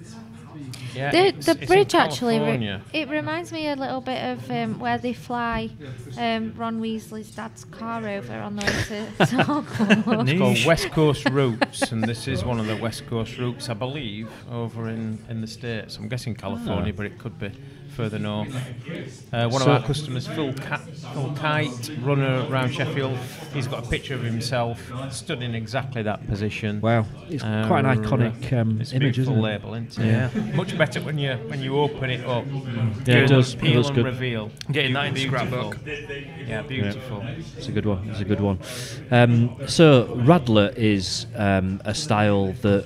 [0.94, 4.50] Yeah, The, it's- the it's bridge actually re- it reminds me a little bit of
[4.52, 5.70] um, where they fly
[6.18, 8.72] um, Ron Weasley's dad's car over on the way
[9.18, 10.30] to, to Hogwarts.
[10.30, 13.74] It's called West Coast Routes, and this is one of the West Coast routes, I
[13.74, 15.98] believe, over in, in the States.
[15.98, 17.52] I'm guessing California, but it could be
[17.94, 18.50] further north.
[19.32, 20.78] Uh, one So- of our customers, Phil, Ca-
[21.14, 23.18] Phil Kite, runner around Sheffield,
[23.54, 26.82] he's got a picture of himself stood in exactly that position.
[26.82, 29.48] Wow, it's Uh, quite an iconic um, it's a image, beautiful isn't it?
[29.64, 30.06] label, isn't it?
[30.08, 30.56] Yeah.
[30.56, 32.46] Much better when you when you open it up.
[33.06, 33.54] Yeah, it does.
[33.54, 34.06] It Peel looks and good.
[34.06, 34.52] reveal.
[34.72, 35.48] Getting that in Beautiful.
[35.48, 35.78] scrapbook.
[36.48, 37.24] Yeah, beautiful.
[37.58, 38.08] It's a good one.
[38.10, 38.58] It's a good one.
[39.12, 42.86] Um, so Radler is um, a style that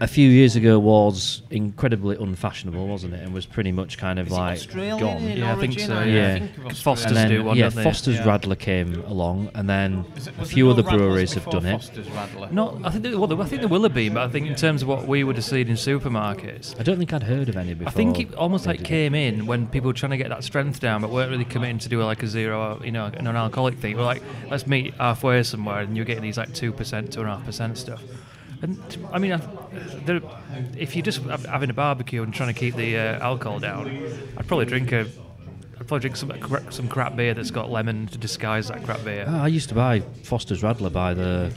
[0.00, 3.20] a few years ago was incredibly unfashionable, wasn't it?
[3.22, 5.22] And was pretty much kind of like gone.
[5.28, 6.46] Yeah, I think so, yeah.
[6.74, 7.84] Foster's then, do one, yeah, don't?
[7.84, 8.24] Foster's Yeah.
[8.24, 11.72] Radler came along, and then it- a few other breweries have before done it.
[11.72, 12.50] Foster's Radler?
[12.50, 13.02] Not, I think.
[13.04, 15.06] There, well, I think there will have been, but I think in terms of what
[15.06, 17.88] we would have seen in supermarkets, I don't think I'd heard of any before.
[17.88, 18.88] I think it almost like did it.
[18.88, 21.78] came in when people were trying to get that strength down, but weren't really committing
[21.78, 23.96] to do like a zero, you know, an non-alcoholic thing.
[23.96, 27.28] We're like, let's meet halfway somewhere, and you're getting these like two percent, two and
[27.28, 28.02] a half percent stuff.
[28.62, 29.40] And I mean,
[30.76, 33.88] if you're just having a barbecue and trying to keep the uh, alcohol down,
[34.36, 36.32] I'd probably drink a, I'd probably drink some
[36.70, 39.24] some crap beer that's got lemon to disguise that crap beer.
[39.26, 41.52] Oh, I used to buy Foster's Radler by the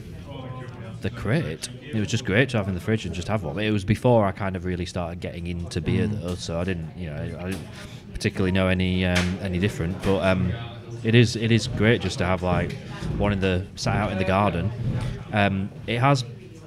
[1.02, 1.70] the crate.
[1.82, 3.60] It was just great to have in the fridge and just have one.
[3.60, 6.98] It was before I kind of really started getting into beer though, so I didn't,
[6.98, 7.68] you know, I didn't
[8.13, 10.02] particularly know any um, any different.
[10.04, 10.54] But um,
[11.04, 12.74] it is it is great just to have like
[13.18, 14.72] one in the sat out in the garden.
[15.34, 16.24] Um, it has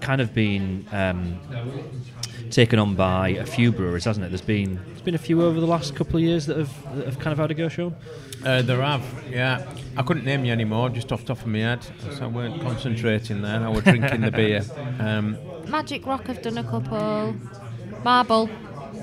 [0.06, 1.36] kind of been um,
[2.50, 4.28] taken on by a few breweries, hasn't it?
[4.28, 7.06] There's been there's been a few over the last couple of years that have that
[7.06, 7.94] have kind of had a go, Sean.
[8.44, 9.66] Uh, there have, yeah.
[9.96, 11.82] I couldn't name you anymore, just off the top of my head.
[12.16, 13.60] So I weren't concentrating there.
[13.64, 14.62] I was drinking the beer.
[15.00, 15.36] Um,
[15.68, 17.34] Magic Rock have done a couple.
[18.04, 18.48] Marble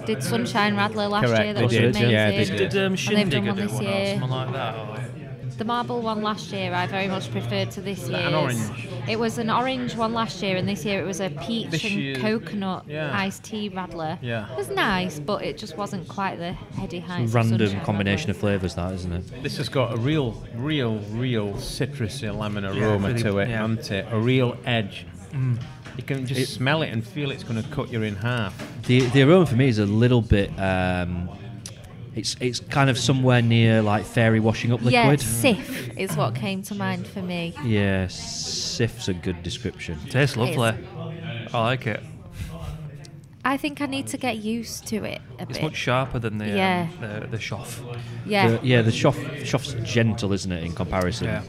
[0.05, 1.53] did Sunshine Radler last Correct, year.
[1.53, 2.09] That they was did, amazing.
[2.09, 2.77] yeah, they Did, did.
[2.77, 4.11] um, And they've done one this one or year.
[4.13, 4.75] something like that?
[4.75, 5.02] Or?
[5.57, 8.25] The marble one last year, I very much preferred to this that year's.
[8.27, 8.89] an orange?
[9.07, 11.83] It was an orange one last year, and this year it was a peach This
[11.83, 13.11] and year- coconut yeah.
[13.17, 14.17] iced tea Radler.
[14.21, 14.51] Yeah.
[14.51, 17.29] It was nice, but it just wasn't quite the heady heights.
[17.29, 18.35] of Random combination Radler.
[18.35, 19.43] of flavours, that isn't it?
[19.43, 23.57] this has got a real, real, real citrusy lemon aroma really- to it, yeah.
[23.61, 24.07] hasn't it?
[24.11, 25.05] A real edge.
[25.95, 28.55] You can just smell it and feel it's going to cut you in half.
[28.87, 30.49] The the aroma for me is a little bit.
[30.59, 31.29] Um,
[32.15, 35.19] it's it's kind of somewhere near like fairy washing up Yeah, liquid.
[35.21, 37.53] Cif is what came to mind for me.
[37.63, 39.97] Yeah, Cif's a good description.
[40.09, 40.73] Tastes lovely.
[41.53, 42.01] I like it.
[43.45, 45.49] I think I need to get used to it a bit.
[45.49, 45.63] It's bit.
[45.63, 46.87] much sharper than the Yeah.
[47.01, 47.99] um, the, the Shoff.
[48.25, 48.47] yeah.
[48.51, 51.27] The, yeah, the Shoff, Shoff's gentle, isn't it, in comparison?
[51.27, 51.43] Yeah.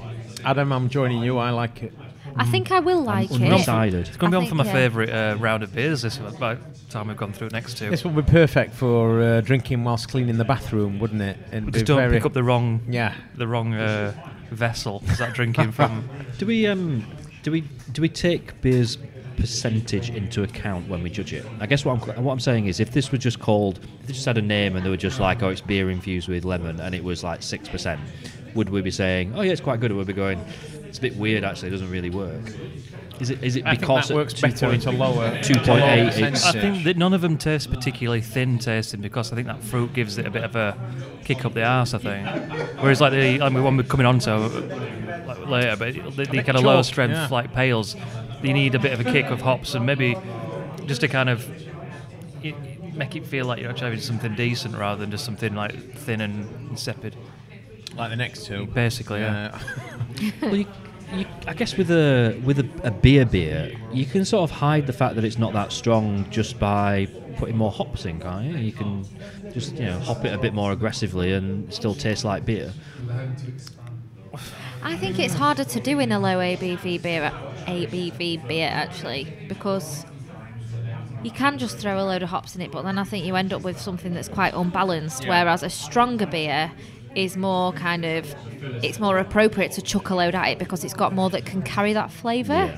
[0.44, 1.38] Adam, I'm joining you.
[1.38, 1.94] I like it.
[2.36, 3.40] I think I will like it.
[3.40, 4.08] Undecided.
[4.08, 4.72] It's going to I be on for my yeah.
[4.72, 7.90] favourite uh, round of beers this one, by the time we've gone through next two.
[7.90, 11.36] This would be perfect for uh, drinking whilst cleaning the bathroom, wouldn't it?
[11.52, 13.14] And Just don't pick up the wrong Yeah.
[13.36, 14.12] the wrong uh,
[14.50, 15.02] vessel.
[15.08, 16.08] Is that drinking from?
[16.38, 17.06] Do we um
[17.42, 17.60] do we
[17.92, 18.96] do we take beer's
[19.36, 21.44] percentage into account when we judge it?
[21.60, 24.12] I guess what I'm what I'm saying is if this was just called if they
[24.14, 26.80] just had a name and they were just like oh it's beer infused with lemon
[26.80, 28.00] and it was like six percent,
[28.54, 30.42] would we be saying oh yeah it's quite good or would we be going
[30.94, 32.40] it's a bit weird actually it doesn't really work?
[33.18, 35.72] Is it is it I because that at works better point- at lower 2.8 to
[35.72, 35.82] lower.
[35.82, 36.10] I
[36.52, 40.18] think that none of them taste particularly thin tasting because I think that fruit gives
[40.18, 40.76] it a bit of a
[41.24, 41.94] kick up the arse.
[41.94, 42.28] I think.
[42.80, 46.26] Whereas like the I mean one we're coming on to uh, like later, but the,
[46.26, 47.26] the kind of lower strength yeah.
[47.28, 47.96] like pales,
[48.40, 50.16] you need a bit of a kick of hops and maybe
[50.86, 51.44] just to kind of
[52.44, 52.54] y-
[52.94, 56.20] make it feel like you're actually having something decent rather than just something like thin
[56.20, 57.16] and insipid.
[57.96, 58.66] like the next two.
[58.66, 59.58] Basically, yeah.
[60.42, 60.66] Well, you,
[61.12, 64.86] you, I guess with a with a, a beer beer, you can sort of hide
[64.86, 68.56] the fact that it's not that strong just by putting more hops in, can't you?
[68.56, 69.06] You can
[69.52, 72.72] just you know hop it a bit more aggressively and still taste like beer.
[74.82, 77.32] I think it's harder to do in a low ABV beer,
[77.66, 80.04] ABV beer actually, because
[81.22, 83.34] you can just throw a load of hops in it, but then I think you
[83.34, 85.26] end up with something that's quite unbalanced.
[85.26, 86.70] Whereas a stronger beer
[87.14, 88.34] is more kind of,
[88.82, 91.62] it's more appropriate to chuck a load at it because it's got more that can
[91.62, 92.72] carry that flavour.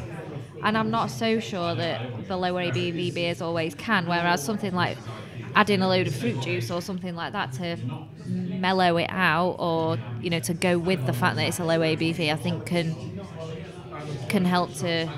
[0.63, 4.07] And I'm not so sure that the lower ABV beers always can.
[4.07, 4.97] Whereas something like
[5.55, 7.77] adding a load of fruit juice or something like that to
[8.27, 11.81] mellow it out, or you know, to go with the fact that it's a low
[11.81, 12.95] ABV, I think can
[14.29, 15.09] can help to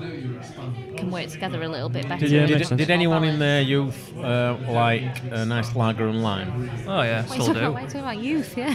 [0.97, 2.27] can work together a little bit better.
[2.27, 6.71] Yeah, Did, did anyone in their youth uh, like a nice lager and lime?
[6.87, 7.69] Oh yeah, What are still talking about?
[7.69, 7.73] do.
[7.73, 8.19] What are talking about?
[8.19, 8.75] Youth, yeah.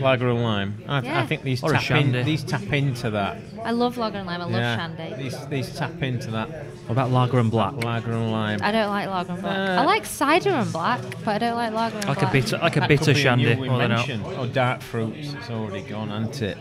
[0.00, 0.82] Lager and lime.
[0.88, 1.20] I, Yeah.
[1.20, 3.38] I think these Or tap in, these tap into that.
[3.64, 4.40] I love lager and lime.
[4.40, 4.76] I love yeah.
[4.76, 5.14] shandy.
[5.22, 7.82] These these tap into that What about lager and black?
[7.82, 8.60] lager and lime.
[8.62, 9.56] I don't like lager and black.
[9.70, 12.32] Uh, I like cider and black, but I don't like lager and Like a black.
[12.32, 13.54] bitter, like a That bitter could be a shandy.
[13.54, 14.08] new Well, they're not.
[14.08, 14.38] invention.
[14.38, 15.32] Oh, dark fruits.
[15.34, 16.58] It's already gone, hasn't it?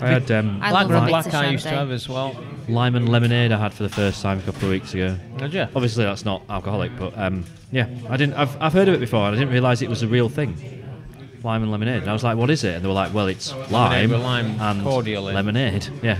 [0.00, 2.34] I had um, I lager and black I used to have as well.
[2.68, 3.52] lime and lemonade.
[3.52, 5.16] I had for the first time a couple of weeks ago.
[5.38, 5.62] Did you?
[5.74, 8.34] Obviously, that's not alcoholic, but um, yeah, I didn't.
[8.34, 10.56] I've, I've heard of it before, and I didn't realise it was a real thing.
[11.42, 12.02] Lime and lemonade.
[12.02, 14.20] And I was like, "What is it?" And they were like, "Well, it's lime, with
[14.20, 16.18] lime and cordial in." lemonade." Yeah,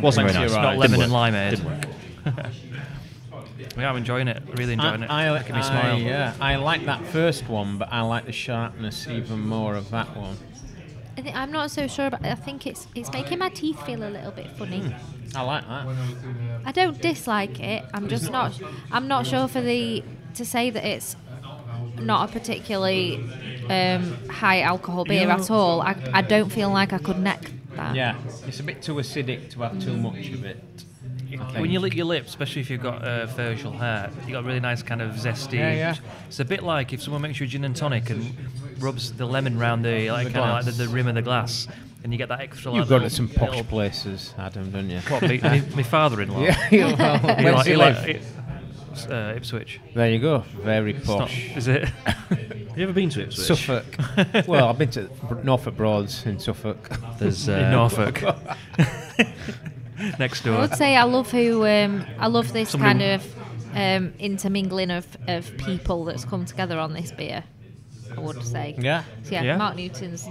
[0.00, 0.50] wasn't very Plenty nice.
[0.56, 1.20] of Not lemon and work.
[1.32, 1.50] limeade.
[1.50, 1.64] Didn't
[2.36, 2.46] work.
[3.76, 4.42] Yeah, I'm enjoying it.
[4.54, 5.30] Really enjoying I, it.
[5.30, 5.98] I, Making me I- smile.
[5.98, 10.14] yeah, I like that first one, but I like the sharpness even more of that
[10.14, 10.36] one.
[11.16, 14.02] I think, I'm not so sure, but I think it's it's making my teeth feel
[14.04, 14.80] a little bit funny.
[14.80, 15.36] Hmm.
[15.36, 15.86] I like that.
[16.66, 17.84] I don't dislike it.
[17.94, 18.60] I'm just not.
[18.90, 20.02] I'm not sure for the
[20.34, 21.16] to say that it's
[22.04, 23.16] not a particularly
[23.68, 25.80] um, high alcohol beer at all.
[25.82, 27.94] I, I don't feel like I could neck that.
[27.94, 30.58] Yeah, it's a bit too acidic to have too much of it.
[31.56, 34.46] When you lick your lips, especially if you've got uh, facial hair, you got a
[34.46, 35.54] really nice kind of zesty.
[35.54, 35.96] Yeah, yeah.
[36.28, 38.34] It's a bit like if someone makes you a gin and tonic and
[38.78, 41.22] rubs the lemon round the like The kind of like the, the rim of the
[41.22, 41.68] glass,
[42.04, 42.72] and you get that extra.
[42.72, 44.98] You've like, gone to some posh places, Adam, don't you?
[45.08, 46.40] What, me, me, my father-in-law.
[46.42, 48.20] Yeah, you know, He like- he he like-
[49.10, 49.80] uh, Ipswich.
[49.94, 51.56] There you go, very It's not- posh.
[51.56, 51.88] is it?
[52.72, 53.46] Have you ever been to Ipswich?
[53.46, 53.84] Suffolk.
[54.48, 55.10] well, I've been to
[55.44, 56.90] Norfolk Broads in Suffolk.
[57.18, 58.22] There's uh, in Norfolk.
[60.18, 60.56] Next door.
[60.56, 63.34] I would say I love who um, I love this Somebody- kind of
[63.74, 67.44] um, intermingling of, of people that's come together on this beer.
[68.16, 68.74] I would say.
[68.78, 69.04] Yeah.
[69.22, 69.56] So yeah, Yeah.
[69.56, 70.28] Mark Newton's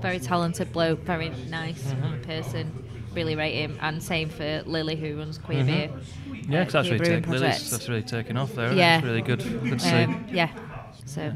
[0.00, 2.22] very talented bloke, very nice Mm-hmm.
[2.22, 2.84] person.
[3.18, 5.66] Really rate him, and same for Lily who runs Queer Mm-hmm.
[5.66, 5.90] Beer.
[6.48, 7.70] Yeah, uh, because that's Queer really, Brewing take, Lily's, Project.
[7.72, 8.72] that's really taken off there.
[8.72, 8.98] Yeah.
[8.98, 9.40] It's really good.
[9.40, 9.90] Good to see.
[10.04, 10.50] Um, yeah.
[11.04, 11.32] So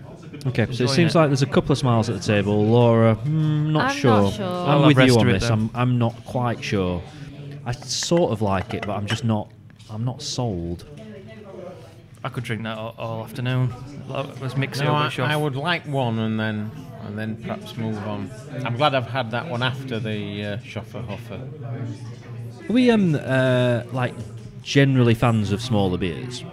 [0.46, 1.18] Okay, so it seems it.
[1.18, 2.64] like there's a couple of smiles at the table.
[2.66, 4.22] Laura, hmm, not I'm sure.
[4.22, 4.46] not sure.
[4.46, 5.50] I'm I'll with you on this.
[5.50, 7.02] I'm, I'm not quite sure.
[7.66, 9.50] I sort of like it, but I'm just not.
[9.90, 10.84] I'm not sold.
[12.22, 13.74] I could drink that all, all afternoon.
[14.08, 15.32] Let's mix it up I.
[15.32, 16.70] I would like one and then
[17.02, 18.30] and then perhaps move on.
[18.64, 21.40] I'm glad I've had that one after the uh, Schoffer Hoffer.
[22.68, 24.14] Are we um uh, like
[24.62, 26.44] generally fans of smaller beers?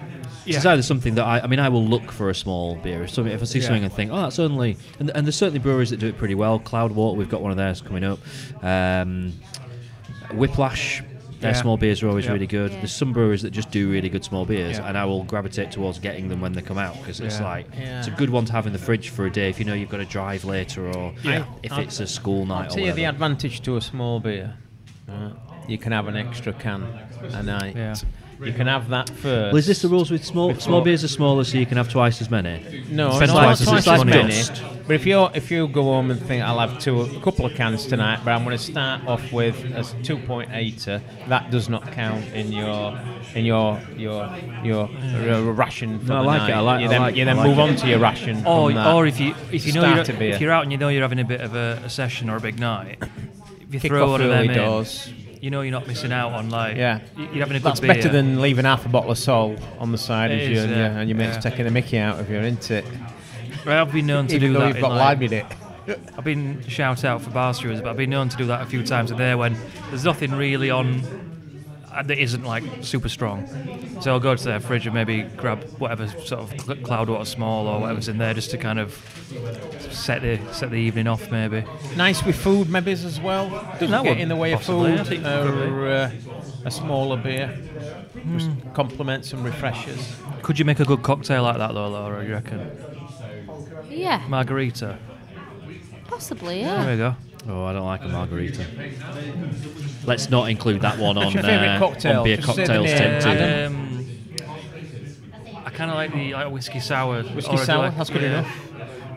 [0.45, 3.03] It's either something that I, I mean, I will look for a small beer.
[3.03, 3.65] If, something, if I see Yeah.
[3.67, 6.33] something and think, oh, that's only, and, and there's certainly breweries that do it pretty
[6.33, 6.59] well.
[6.59, 8.17] Cloudwater, we've got one of theirs coming up.
[8.63, 9.33] Um,
[10.33, 11.03] Whiplash,
[11.39, 11.61] their Yeah.
[11.61, 12.33] small beers are always Yeah.
[12.33, 12.71] really good.
[12.71, 12.77] Yeah.
[12.79, 14.87] There's some breweries that just do really good small beers, Yeah.
[14.87, 17.45] and I will gravitate towards getting them when they come out because it's Yeah.
[17.45, 19.65] like it's a good one to have in the fridge for a day if you
[19.65, 21.43] know you've got to drive later or Yeah.
[21.63, 24.53] if I'll- it's a school night I'll tell you the advantage to a small beer.
[25.07, 25.31] Right?
[25.67, 26.83] You can have an extra can
[27.33, 27.75] a night.
[28.39, 28.45] Yeah.
[28.47, 29.51] You can have that first.
[29.53, 31.77] Well, is this the rules with small Before- small beers are smaller, so you can
[31.77, 32.83] have twice as many?
[32.89, 34.29] No, Spend no, twice not as twice much as many.
[34.29, 34.63] Dust.
[34.87, 37.53] But if you if you go home and think I'll have two, a couple of
[37.53, 42.25] cans tonight, but I'm going to start off with a 2.8er, that does not count
[42.33, 42.97] in your
[43.35, 44.27] in your your
[44.63, 46.49] your uh, ration for No, I the like night.
[46.49, 47.61] it, I like- you I then, like- you then like move it.
[47.61, 48.37] on to your ration.
[48.47, 48.93] Or, from that.
[48.95, 49.99] or if you if you know you're,
[50.31, 52.37] if you're out and you know you're having a bit of a, a session or
[52.37, 52.97] a big night,
[53.71, 54.85] if you throw one of them early in,
[55.41, 56.99] you know you're not missing out on like Yeah.
[57.17, 57.93] you're having a good That's beer.
[57.93, 60.69] better than leaving half a bottle of Sol on the side It of you and,
[60.69, 61.49] your, yeah, and your mates yeah.
[61.49, 62.85] taking the mickey out of you, isn't it?
[63.65, 64.67] I've been known to Even do though that.
[64.69, 65.45] you've in, got like- lime in it.
[66.17, 68.65] I've been shout out for bar stewards, but I've been known to do that a
[68.65, 69.55] few times a day when
[69.89, 71.01] there's nothing really on
[72.05, 73.47] that isn't like super strong.
[74.01, 77.25] So I'll go to their fridge and maybe grab whatever sort of cl- cloud water
[77.25, 78.93] small or whatever's in there just to kind of
[79.91, 81.63] set the set the evening off maybe.
[81.95, 83.49] Nice with food, maybe as well.
[83.49, 86.11] Doesn't that get one, in the way possibly, of food or uh,
[86.65, 87.57] a smaller beer.
[88.33, 90.15] Just complements and refreshes.
[90.43, 92.25] Could you make a good cocktail like that though, Laura?
[92.25, 92.71] You reckon?
[93.89, 94.97] yeah, Margarita.
[96.07, 96.63] possibly.
[96.63, 97.15] There we go.
[97.47, 98.65] Oh, I don't like a margarita.
[100.05, 102.17] Let's not include that one on, your favourite uh, cocktail?
[102.19, 103.29] on beer Just say the cocktails name, tip too.
[103.29, 103.75] Adam.
[103.75, 107.23] Um, I kind of like the like whiskey sour.
[107.23, 108.39] Whiskey or I do sour, like- that's good yeah.
[108.39, 108.47] enough.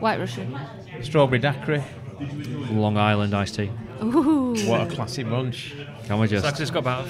[0.01, 0.59] White Russian.
[1.03, 1.83] Strawberry daiquiri.
[2.71, 3.71] Long Island iced tea.
[4.03, 4.55] Ooh.
[4.69, 5.75] What a classic bunch.
[6.05, 7.09] Can we So just I've just got about.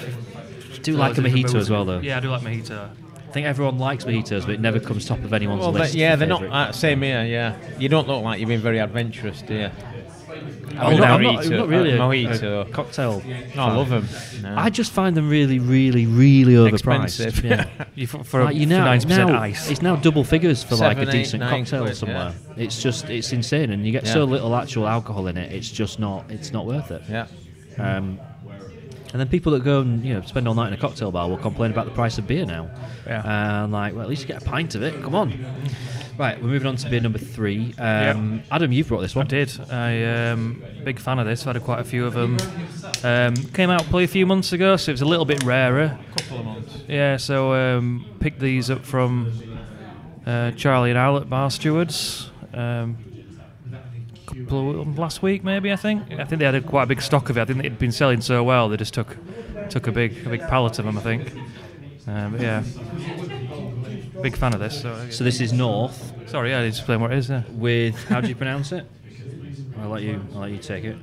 [0.81, 1.99] do like a mojito as well though?
[1.99, 2.89] Yeah, I do like mojito.
[2.89, 5.95] I think everyone likes mojitos, but it never comes top of anyone's Well, they- list.
[5.95, 6.43] yeah, they're not.
[6.43, 7.23] Uh, same here.
[7.23, 9.71] Yeah, you don't look like you've been very adventurous, do you?
[10.79, 12.67] Oh, mean, no, I'm, not, I'm not really uh, a, mojito.
[12.67, 13.21] a cocktail.
[13.55, 14.07] No, I love them.
[14.41, 14.55] No.
[14.57, 17.43] I just find them really, really, really overpriced.
[17.43, 17.67] Yeah.
[17.95, 19.69] You for, for, Like, you know, 90% now, ice.
[19.69, 22.33] It's now double figures for like a decent cocktail quid, somewhere.
[22.57, 24.13] It's just it's insane, and you get Yeah.
[24.13, 25.51] so little actual alcohol in it.
[25.51, 27.03] It's just not it's not worth it.
[27.07, 27.27] yeah.
[27.77, 28.19] Um,
[29.11, 31.29] and then people that go and you know spend all night in a cocktail bar
[31.29, 32.67] will complain about the price of beer now.
[33.05, 33.63] Yeah.
[33.63, 34.99] And like, well, at least you get a pint of it.
[35.03, 35.33] Come on.
[36.17, 37.73] Right, we're moving on to beer number three.
[37.79, 39.25] Um, Adam, you've brought this one.
[39.25, 39.71] I did.
[39.71, 41.45] I um, big fan of this.
[41.47, 42.37] I've had quite a few of them.
[43.03, 45.97] Um, came out probably a few months ago, so it was a little bit rarer.
[46.17, 46.83] Couple of months.
[46.87, 49.31] Yeah, so um, picked these up from
[50.25, 52.29] uh, Charlie and Al at Bar Stewards.
[52.53, 52.97] Um,
[54.51, 56.11] of, last week, maybe I think.
[56.11, 57.41] I think they had a, quite a big stock of it.
[57.41, 59.17] I think they'd been selling so well, they just took
[59.69, 60.97] took a big a big pallet of them.
[60.97, 61.33] I think.
[62.05, 62.63] Um, but yeah,
[64.23, 64.81] big fan of this.
[64.81, 67.29] So, So this is North sorry, yeah, I didn't explain what it is.
[67.29, 67.43] Yeah.
[67.51, 68.85] with how do you pronounce it?
[69.79, 70.19] I'll let you.
[70.33, 70.97] I'll let you take it.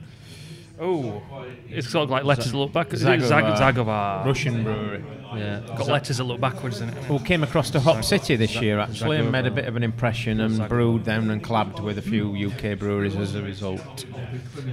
[0.80, 1.22] Oh,
[1.68, 3.04] it's sort of like letters that look backwards.
[3.04, 3.28] Zagovor.
[3.28, 4.24] Zag- Zagovor.
[4.24, 5.04] Russian brewery.
[5.36, 5.60] Yeah.
[5.76, 6.94] Got letters that look backwards in it.
[7.04, 9.82] Who came across to Hop City this year actually and made a bit of an
[9.82, 14.06] impression and brewed them and collabed with a few UK breweries as a result.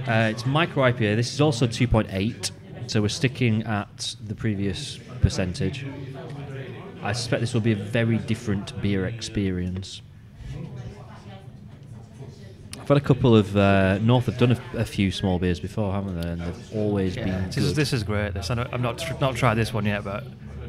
[0.08, 1.14] Uh, it's micro IPA.
[1.16, 2.50] This is also 2.8.
[2.86, 5.84] So we're sticking at the previous percentage.
[7.02, 10.02] I suspect this will be a very different beer experience.
[12.80, 15.92] I've had a couple of uh, North have done a, a few small beers before,
[15.92, 16.28] haven't they?
[16.28, 17.64] And they've always Yeah, been this good.
[17.64, 18.34] is, this is great.
[18.34, 20.24] This I know, I've not tr- not tried this one yet, but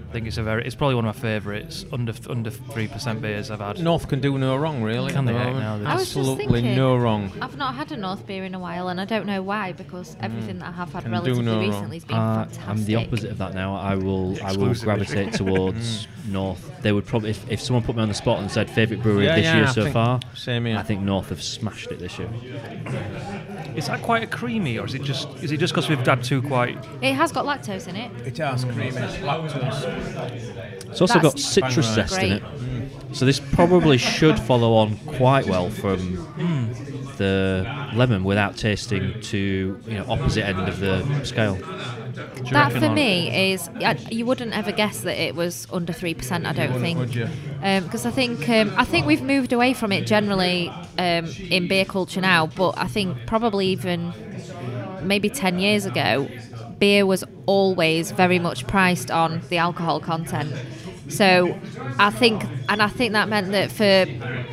[0.09, 1.85] I think it's a very it's probably one of my favourites.
[1.93, 3.77] Under under three percent beers I've had.
[3.79, 5.11] North can do no wrong, really.
[5.11, 5.45] Can at the they?
[5.45, 5.59] moment.
[5.63, 7.31] No, they I was just Absolutely thinking- no wrong.
[7.39, 10.17] I've not had a North beer in a while, and I don't know why because
[10.19, 12.67] everything that I have had Can relatively no recently has been Uh, fantastic.
[12.67, 13.75] I'm the opposite of that now.
[13.75, 16.71] I will I will gravitate towards North.
[16.81, 19.25] They would probably if, if someone put me on the spot and said favourite brewery
[19.25, 20.77] Yeah, of this yeah, year I so far, same here.
[20.77, 22.29] I think North have smashed it this year.
[23.75, 26.23] Is that quite a creamy, or is it just is it just because we've had
[26.23, 26.77] two quite?
[27.03, 28.11] It has got lactose in it.
[28.25, 29.98] It has creamy, lactose.
[30.89, 32.41] It's also got citrus bang zest in great.
[32.41, 33.15] it.
[33.15, 36.15] So this probably should follow on quite well from
[37.17, 41.55] the lemon without tasting to you know opposite end of the scale.
[42.51, 42.95] That for Lauren?
[42.95, 46.45] me is I, you wouldn't ever guess that it was under three percent.
[46.45, 46.99] I don't think.
[46.99, 47.29] would you?
[47.61, 51.85] Because I think um, I think we've moved away from it generally um, in beer
[51.85, 54.13] culture now, but I think probably even
[55.01, 56.27] maybe ten years ago,
[56.79, 60.53] beer was always very much priced on the alcohol content.
[61.09, 61.57] So
[61.97, 64.05] I think, and I think that meant that for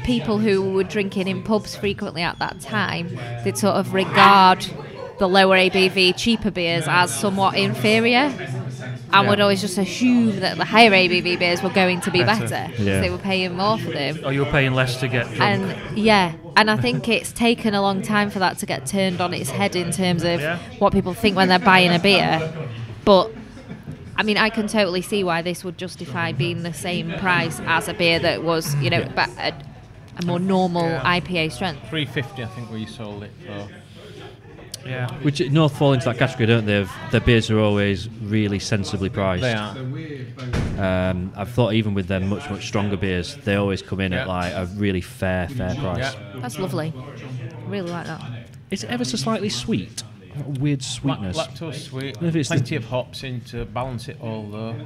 [0.05, 4.67] people who were drinking in pubs frequently at that time, they'd sort of regard
[5.19, 8.33] the lower ABV, cheaper beers as somewhat inferior.
[9.21, 12.49] And would always just assume that the higher ABV beers were going to be Better.
[12.49, 13.01] better because Yeah.
[13.01, 14.21] they were paying more for them.
[14.25, 15.41] Oh, you were paying less to get drunk.
[15.41, 19.21] And yeah, and I think it's taken a long time for that to get turned
[19.21, 20.59] on its head in terms of Yeah.
[20.79, 22.41] what people think when they're buying a beer.
[23.05, 23.31] But
[24.19, 27.87] I mean, I can totally see why this would justify being the same price as
[27.89, 29.53] a beer that was, you know, but a,
[30.19, 31.81] a more normal IPA strength.
[31.91, 33.69] 350, I think we sold it for.
[34.87, 35.11] Yeah.
[35.23, 36.87] Which North fall into that category, don't they?
[37.11, 39.43] Their beers are always really sensibly priced.
[39.43, 39.77] They are.
[40.79, 44.29] Um, I've thought even with their much much stronger beers, they always come in at
[44.29, 46.15] like a really fair fair price.
[46.15, 46.41] Yeah.
[46.41, 46.93] That's lovely.
[47.67, 48.21] Really like that.
[48.71, 50.03] Is it ever so slightly sweet?
[50.39, 51.37] A weird La- sweetness.
[51.39, 52.21] lactose sweet.
[52.21, 54.77] If it's Plenty of hops in to balance it all, though.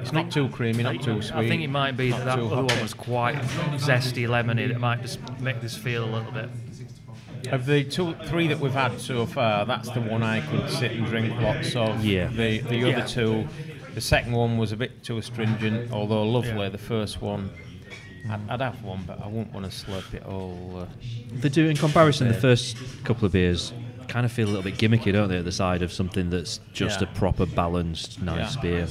[0.00, 1.36] It's not too creamy, not too sweet.
[1.36, 3.36] I think it might be that that other one was quite
[3.76, 4.68] zesty, lemony.
[4.68, 6.50] It might just make this feel a little bit.
[7.52, 10.92] Of the two, three that we've had so far, that's the one I could sit
[10.92, 12.04] and drink lots of.
[12.04, 12.26] Yeah.
[12.28, 12.88] The the Yeah.
[12.98, 13.46] other two,
[13.94, 16.50] the second one was a bit too astringent, although lovely.
[16.64, 16.68] Yeah.
[16.70, 17.50] The first one,
[18.30, 20.80] I'd, I'd have one, but I wouldn't want to slurp it all.
[20.82, 20.86] Uh,
[21.32, 22.28] They do in comparison.
[22.28, 23.72] The first couple of beers
[24.08, 25.38] kind of feel a little bit gimmicky, don't they?
[25.38, 27.08] At the side of something that's just Yeah.
[27.08, 28.62] a proper balanced, nice Yeah.
[28.62, 28.86] beer.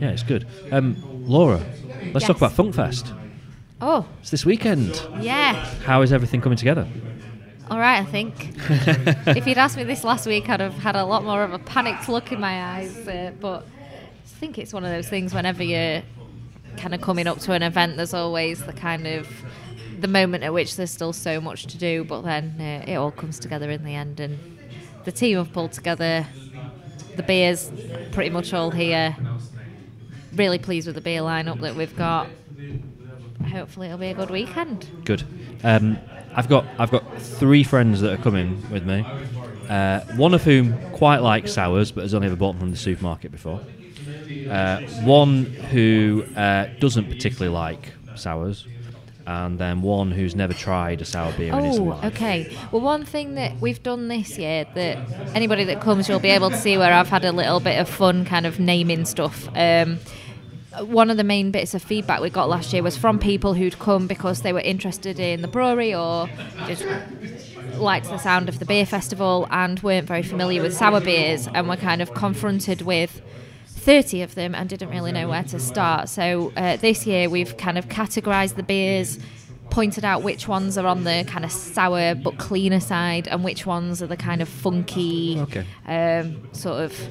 [0.00, 0.46] Yeah, it's good.
[0.72, 1.60] Um, Laura,
[2.14, 3.14] let's talk about Funkfest.
[3.80, 5.00] Oh, It's this weekend.
[5.20, 5.54] yeah.
[5.84, 6.86] How is everything coming together?
[7.70, 8.34] All right, I think.
[9.28, 11.58] if you'd asked me this last week, I'd have had a lot more of a
[11.58, 13.06] panicked look in my eyes.
[13.06, 16.02] Uh, but I think it's one of those things whenever you're
[16.76, 19.28] kind of coming up to an event, there's always the kind of
[20.00, 23.12] the moment at which there's still so much to do, but then uh, it all
[23.12, 24.18] comes together in the end.
[24.18, 24.38] And
[25.04, 26.26] the team have pulled together.
[27.16, 27.70] The beers
[28.12, 29.16] pretty much all here.
[30.34, 32.28] Really pleased with the beer lineup that we've got.
[33.48, 34.86] Hopefully, it'll be a good weekend.
[35.04, 35.24] Good.
[35.64, 35.98] Um,
[36.34, 39.04] I've got I've got three friends that are coming with me.
[39.68, 42.76] Uh, one of whom quite likes sours, but has only ever bought them from the
[42.76, 43.60] supermarket before.
[44.50, 48.66] Uh, one who uh, doesn't particularly like sours,
[49.26, 52.04] and then one who's never tried a sour beer in his Oh, life.
[52.14, 52.56] okay.
[52.72, 54.98] Well, one thing that we've done this year that
[55.34, 57.88] anybody that comes, you'll be able to see where I've had a little bit of
[57.88, 59.48] fun kind of naming stuff.
[59.54, 59.98] Um,
[60.78, 63.78] one of the main bits of feedback we got last year was from people who'd
[63.78, 66.28] come because they were interested in the brewery or
[66.66, 66.86] just
[67.76, 71.68] liked the sound of the beer festival and weren't very familiar with sour beers and
[71.68, 73.20] were kind of confronted with
[73.66, 76.08] 30 of them and didn't really know where to start.
[76.08, 79.18] So uh, this year we've kind of categorised the beers,
[79.70, 83.64] pointed out which ones are on the kind of sour but cleaner side and which
[83.66, 85.64] ones are the kind of funky, Okay.
[85.86, 87.08] um, sort of,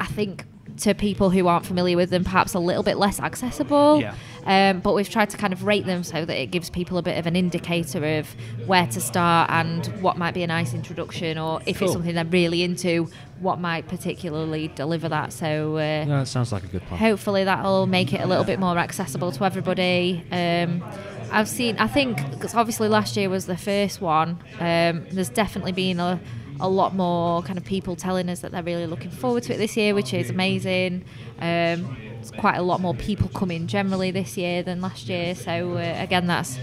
[0.00, 0.44] I think.
[0.80, 4.00] To people who aren't familiar with them, perhaps a little bit less accessible.
[4.00, 4.14] Yeah.
[4.44, 7.02] Um, but we've tried to kind of rate them so that it gives people a
[7.02, 8.28] bit of an indicator of
[8.66, 11.86] where to start and what might be a nice introduction, or if Cool.
[11.88, 13.08] it's something they're really into,
[13.40, 15.32] what might particularly deliver that.
[15.32, 17.00] So uh, Yeah, that sounds like a good plan.
[17.00, 20.22] hopefully that'll make it a little bit more accessible to everybody.
[20.30, 20.84] Um,
[21.32, 24.38] I've seen, I think, because obviously last year was the first one.
[24.60, 26.20] Um, there's definitely been a,
[26.60, 29.58] a lot more kind of people telling us that they're really looking forward to it
[29.58, 31.04] this year, which is amazing.
[31.38, 35.34] Um, there's quite a lot more people coming generally this year than last year.
[35.34, 36.58] So uh, again, that's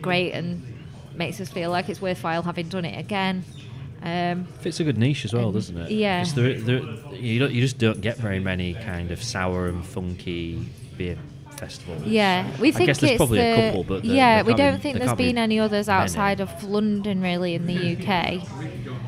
[0.00, 0.62] great and
[1.14, 3.44] makes us feel like it's worthwhile having done it again.
[4.02, 5.90] Um, Fits a good niche as well, doesn't it?
[5.90, 6.22] yeah.
[6.34, 6.80] there, there,
[7.14, 11.16] you, don't, you just don't get very many kind of sour and funky beer
[11.56, 12.02] festivals.
[12.04, 14.80] yeah, we I think guess there's it's probably the, a couple, but yeah, we don't
[14.80, 16.02] think there there's be been any others many.
[16.02, 18.46] outside of London really in the UK.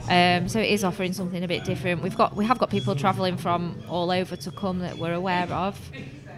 [0.08, 2.02] Um, so it is offering something a bit different.
[2.02, 5.46] We've got we have got people travelling from all over to come that we're aware
[5.50, 5.78] of.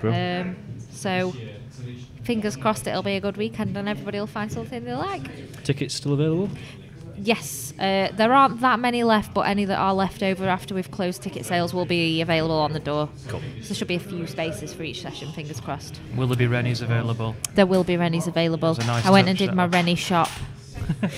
[0.02, 0.56] Um,
[0.90, 1.34] so
[2.24, 5.62] fingers crossed it'll be a good weekend and everybody will find something they like.
[5.64, 6.50] Tickets still available?
[7.22, 10.90] Yes, uh, there aren't that many left, but any that are left over after we've
[10.90, 13.10] closed ticket sales will be available on the door.
[13.28, 13.40] Cool.
[13.60, 16.00] So there should be a few spaces for each session, fingers crossed.
[16.16, 17.36] Will there be Rennies available?
[17.54, 18.74] There will be Rennies available.
[18.74, 19.74] Nice I went and did my setup.
[19.74, 20.59] Rennie shop the
[21.03, 21.09] I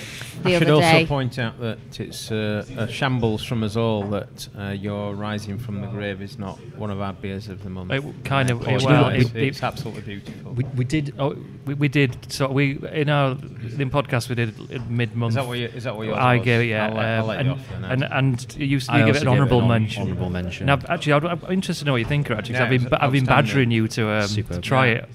[0.51, 1.05] should other also day.
[1.05, 5.81] point out that it's uh, a shambles from us all that uh, your Rising from
[5.81, 7.91] the Grave is not one of our beers of the month.
[7.91, 10.51] It kind of- it- well, it's, it- it's absolutely beautiful.
[10.53, 11.15] We, we did.
[11.17, 12.31] Oh, we, we did.
[12.31, 15.31] So we in our in podcast we did mid month.
[15.31, 16.45] is that what you, is that what yours I was?
[16.45, 16.87] gave it, yeah.
[16.87, 17.83] I'll, let- I'll um, let and, you off then.
[17.85, 20.03] and and you used to I you give it an honourable hon- mention.
[20.03, 20.65] Honourable mention.
[20.67, 22.93] Now, actually, I'd, I'm interested to know what you think, actually, because Yeah, I've been
[22.93, 24.93] I've been badgering you to um, to try Yeah.
[24.93, 25.09] it.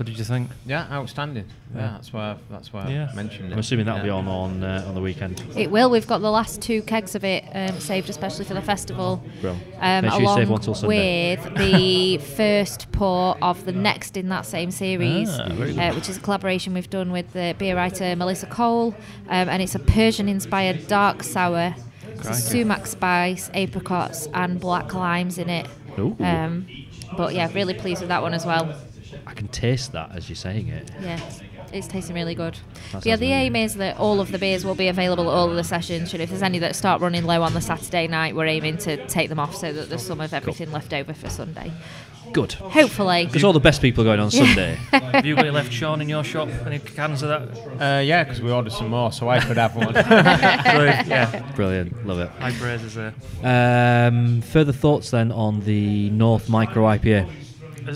[0.00, 0.48] What did you think?
[0.64, 1.44] yeah, outstanding.
[1.74, 2.30] Yeah, that's why.
[2.30, 3.10] I, that's why Yeah.
[3.12, 3.52] I mentioned it.
[3.52, 4.04] I'm assuming that'll yeah.
[4.04, 5.44] be on on uh, on the weekend.
[5.54, 5.90] It will.
[5.90, 9.22] We've got the last two kegs of it um, saved, especially for the festival.
[9.42, 9.58] Bro.
[9.78, 11.36] Um, Make sure you save one till Sunday.
[11.36, 16.16] with the first pour of the next in that same series, Ah, uh, which is
[16.16, 18.94] a collaboration we've done with the beer writer Melissa Cole,
[19.28, 21.74] um, and it's a Persian-inspired dark sour.
[22.08, 22.40] It's Crikey.
[22.40, 25.66] sumac spice, apricots, and black limes in it.
[25.98, 26.16] Ooh.
[26.20, 26.66] Um,
[27.18, 28.74] but yeah, really pleased with that one as well.
[29.26, 30.90] I can taste that as you're saying it.
[31.00, 31.20] Yeah,
[31.72, 32.58] it's tasting really good.
[32.92, 33.56] That yeah, the amazing.
[33.56, 36.12] aim is that all of the beers will be available at all of the sessions.
[36.12, 39.06] And if there's any that start running low on the Saturday night, we're aiming to
[39.06, 41.72] take them off so that there's some of everything left over for Sunday.
[42.32, 42.52] Good.
[42.52, 43.26] Hopefully.
[43.26, 44.74] Because all the best people are going on Sunday.
[44.92, 46.48] Have you got any left, Sean, in your shop?
[46.64, 47.98] Any cans of that?
[47.98, 49.92] Uh, yeah, because we ordered some more, so I could have one.
[49.92, 52.06] Brilliant, yeah, Brilliant.
[52.06, 52.28] Love it.
[52.38, 53.14] high praises there.
[53.42, 57.28] Um, further thoughts then on the North Micro IPA?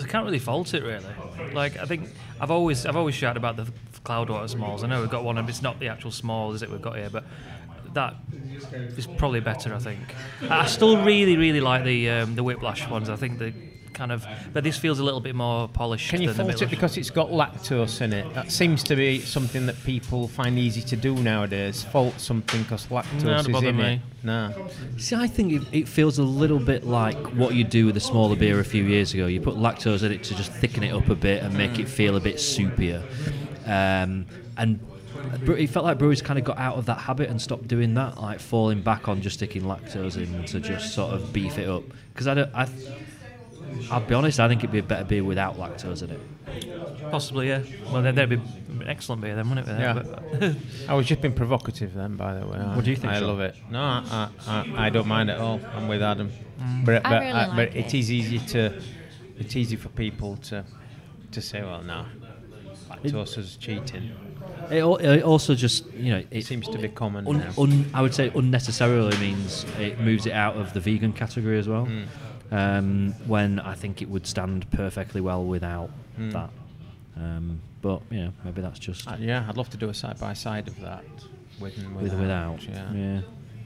[0.03, 1.05] I can't really fault it really.
[1.53, 2.09] Like I think
[2.41, 3.67] I've always I've always shouted about the
[4.05, 4.83] Cloudwater Smalls.
[4.83, 6.71] I know we've got one, and it's not the actual small, is it?
[6.71, 7.25] We've got here, but
[7.93, 8.15] that
[8.97, 9.75] is probably better.
[9.75, 10.01] I think.
[10.49, 13.09] I still really really like the um, the Whiplash ones.
[13.09, 13.53] I think the
[13.95, 16.11] kind of, but this feels a little bit more polished.
[16.11, 18.33] Can you than the fault it because it's got lactose in it?
[18.35, 21.83] That seems to be something that people find easy to do nowadays.
[21.85, 23.85] Fault something because lactose No, is in me.
[23.95, 24.01] it.
[24.23, 24.53] No.
[24.99, 28.01] See, I think it, it feels a little bit like what you do with a
[28.01, 29.27] smaller beer a few years ago.
[29.27, 31.89] You put lactose in it to just thicken it up a bit and make it
[31.89, 33.03] feel a bit soupier.
[33.67, 34.27] Um,
[34.57, 34.81] and
[35.47, 38.21] it felt like brewers kind of got out of that habit and stopped doing that,
[38.21, 41.83] like falling back on just sticking lactose in to just sort of beef it up.
[42.13, 42.69] Because I don't, I,
[43.91, 47.11] I'll be honest, I think it'd be a better beer without lactose in it.
[47.11, 47.63] Possibly, yeah.
[47.93, 49.79] Well, then that'd be an excellent beer, then, wouldn't it?
[49.79, 50.55] Yeah.
[50.89, 52.59] I was just being provocative then, by the way.
[52.59, 53.29] What do you think, I Sean?
[53.29, 53.57] love it.
[53.71, 55.61] No, I, I, I don't mind at all.
[55.75, 56.31] I'm with Adam.
[56.85, 57.87] But, I but, really uh, like but it.
[57.87, 58.81] it is easy to,
[59.39, 60.65] it's easy for people to,
[61.33, 62.07] to say, well, no,
[62.89, 64.11] lactose is cheating.
[64.71, 67.53] It, al- it also just, you know, It it seems to be common un, now.
[67.59, 71.69] un, I would say unnecessarily means it moves it out of the vegan category as
[71.69, 71.87] well.
[71.87, 72.07] Mm.
[72.55, 76.33] Um, when I think it would stand perfectly well without Mm.
[76.33, 76.51] that.
[77.17, 80.33] Um, but yeah, maybe that's just Uh, yeah, I'd love to do a side by
[80.35, 81.05] side of that
[81.61, 82.13] with and without.
[82.13, 82.95] and without.
[82.95, 83.21] Yeah.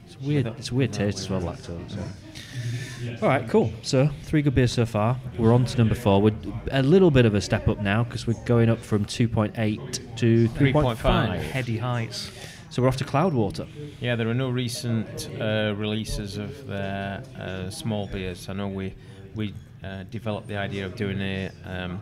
[0.05, 0.45] It's weird.
[0.45, 1.57] Without- It's a weird without, taste as well, without.
[1.57, 1.91] lactose.
[1.91, 3.17] So.
[3.21, 3.71] All right, cool.
[3.83, 5.17] So three good beers so far.
[5.37, 6.19] We're on to number four.
[6.21, 6.33] We're
[6.71, 10.47] a little bit of a step up now because we're going up from 2.8 to
[10.49, 10.97] 3.5.
[10.97, 11.41] 3.5.
[11.51, 12.31] Heady heights.
[12.69, 13.67] So we're off to Cloudwater.
[13.99, 18.47] Yeah, there are no recent uh, releases of their uh, small beers.
[18.47, 18.93] I know we
[19.33, 21.99] we uh, developed the idea of doing a um,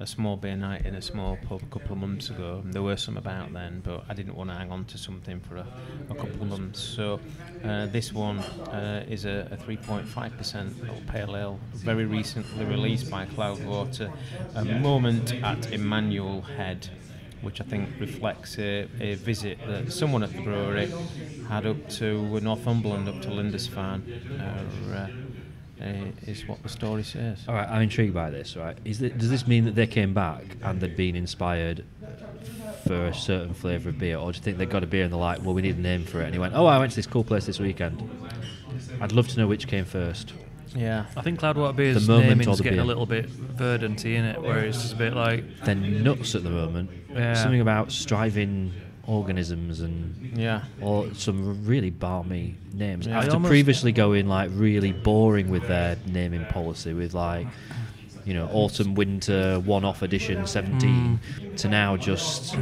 [0.00, 2.60] a small beer night in a small pub a couple of months ago.
[2.64, 5.40] And there were some about then, but I didn't want to hang on to something
[5.40, 5.66] for a,
[6.10, 6.80] a couple of months.
[6.80, 7.20] So
[7.62, 14.12] uh, this one uh, is a, a 3.5% pale ale, very recently released by Cloudwater.
[14.56, 16.88] A moment at Emmanuel Head
[17.44, 20.90] which I think reflects a, a visit that someone at the brewery
[21.48, 24.02] had up to Northumberland, up to Lindisfarne,
[24.40, 25.08] uh,
[25.82, 25.86] uh,
[26.26, 27.44] is what the story says.
[27.48, 28.56] All right, I'm intrigued by this.
[28.56, 31.84] Right, does this mean that they came back and they'd been inspired
[32.86, 35.12] for a certain flavour of beer, or do you think they got a beer and
[35.12, 36.26] they're like, well, we need a name for it?
[36.26, 38.08] And he went, oh, I went to this cool place this weekend.
[39.00, 40.32] I'd love to know which came first.
[40.74, 41.06] Yeah.
[41.16, 42.84] I think Cloudwater Beer's The moment or naming's the getting beer?
[42.84, 46.42] a little bit verdanty in it, where it's just a bit like They're nuts at
[46.42, 46.90] the moment.
[47.12, 47.34] Yeah.
[47.34, 48.72] Something about striving
[49.06, 50.62] organisms and Yeah.
[50.80, 53.06] or some really balmy names.
[53.06, 53.18] Yeah.
[53.18, 57.46] After I almost- previously going like really boring with their naming policy, with like
[58.24, 61.54] you know autumn winter one-off edition 17, Hmm.
[61.56, 62.56] to now just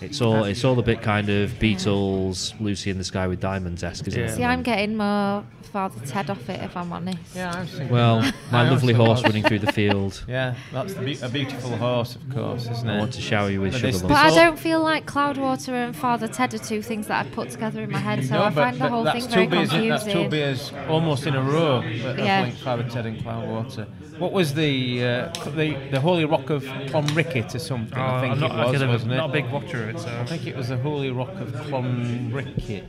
[0.00, 3.82] It's all it's all a bit kind of Beatles, Lucy in the Sky with Diamonds
[3.82, 4.26] esque, isn't Yeah.
[4.28, 4.36] it?
[4.36, 5.42] See, I'm getting more
[5.72, 7.18] Father Ted off it, if I'm honest.
[7.34, 8.34] Yeah, I was thinking Well, that.
[8.52, 9.24] my I lovely also horse was.
[9.24, 10.24] running through the field.
[10.28, 12.94] Yeah, that's the be- a beautiful horse, of course, isn't it?
[12.94, 14.32] I want to shower you with But sugar this- But bombs.
[14.32, 17.82] I don't feel like Cloudwater and Father Ted are two things that I've put together
[17.82, 20.10] in my head, so I find the whole that's thing two very beers, That's two
[20.12, 20.30] confusing.
[20.30, 22.24] beers almost in a row that Yeah.
[22.36, 23.86] have linked Father Ted and Cloudwater.
[24.18, 27.98] What was the uh, the the Holy Rock of Clonricket or something?
[27.98, 29.16] I think I'm not, it was, I could have- wasn't it?
[29.16, 30.08] not a big watcher of it, so.
[30.08, 32.84] I think it was the Holy Rock of Clonricket,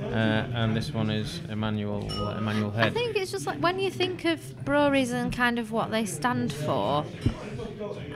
[0.00, 0.04] uh,
[0.54, 4.24] and this one is Emmanuel uh, Emmanuel I think it's just like when you think
[4.24, 7.04] of breweries and kind of what they stand for,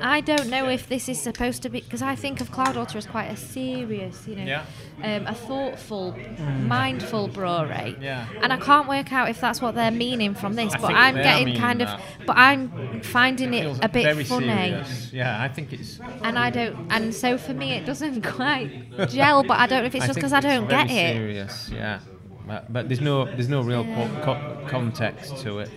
[0.01, 2.97] I don't know if this is supposed to be because I think of Cloud Cloudwater
[2.97, 4.65] as quite a serious, you know, Yeah.
[5.03, 6.17] um, a thoughtful,
[6.61, 7.97] mindful brewery.
[8.01, 8.27] Yeah.
[8.43, 11.15] And I can't work out if that's what they're meaning from this, I but I'm
[11.15, 11.89] getting meaning kind of,
[12.27, 14.47] but I'm finding it Feels a bit very funny.
[14.47, 15.13] serious.
[15.13, 16.01] Yeah, I think it's.
[16.23, 19.43] And I don't, and so for me it doesn't quite gel.
[19.45, 21.15] But I don't know if it's just because I don't very get it.
[21.17, 22.01] Serious, yeah.
[22.49, 25.71] But, but there's no there's no real co- co- context to it.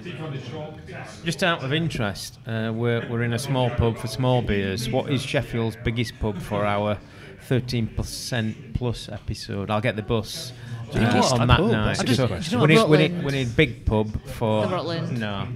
[1.25, 4.89] Just out of interest, uh, we're we're in a small pub for small beers.
[4.89, 6.97] What is Sheffield's biggest pub for our
[7.49, 9.69] 13% plus episode?
[9.69, 10.53] I'll get the bus.
[10.93, 11.71] uh, Biggest on that pub?
[11.71, 11.97] night.
[11.97, 15.19] That's a good So we, need, we, need, we need big pub for The Rutland.
[15.19, 15.47] No,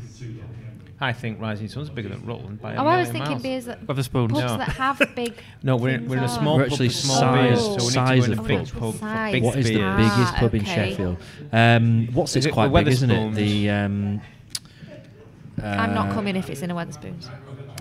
[1.06, 3.43] I think Rising Sun's bigger than Rutland by a Oh, I was million thinking miles.
[3.43, 4.30] beers that Wetherspoons.
[4.30, 4.58] pubs No.
[4.58, 5.34] that have big.
[5.64, 6.58] No, we're, we're in a things small.
[6.58, 8.41] We're pub actually for small size- beers, so we need to size go in a
[8.41, 8.80] of big pub.
[8.80, 9.32] pub for Size.
[9.34, 9.95] big What is the beers.
[9.97, 10.89] biggest Ah, pub in okay.
[10.89, 11.18] Sheffield?
[11.53, 13.14] Um, what's Is it's it quite the big, isn't it?
[13.32, 13.36] Wetherspoons?
[13.36, 14.22] The um,
[15.64, 17.30] I'm not uh, coming if it's in a Wetherspoons.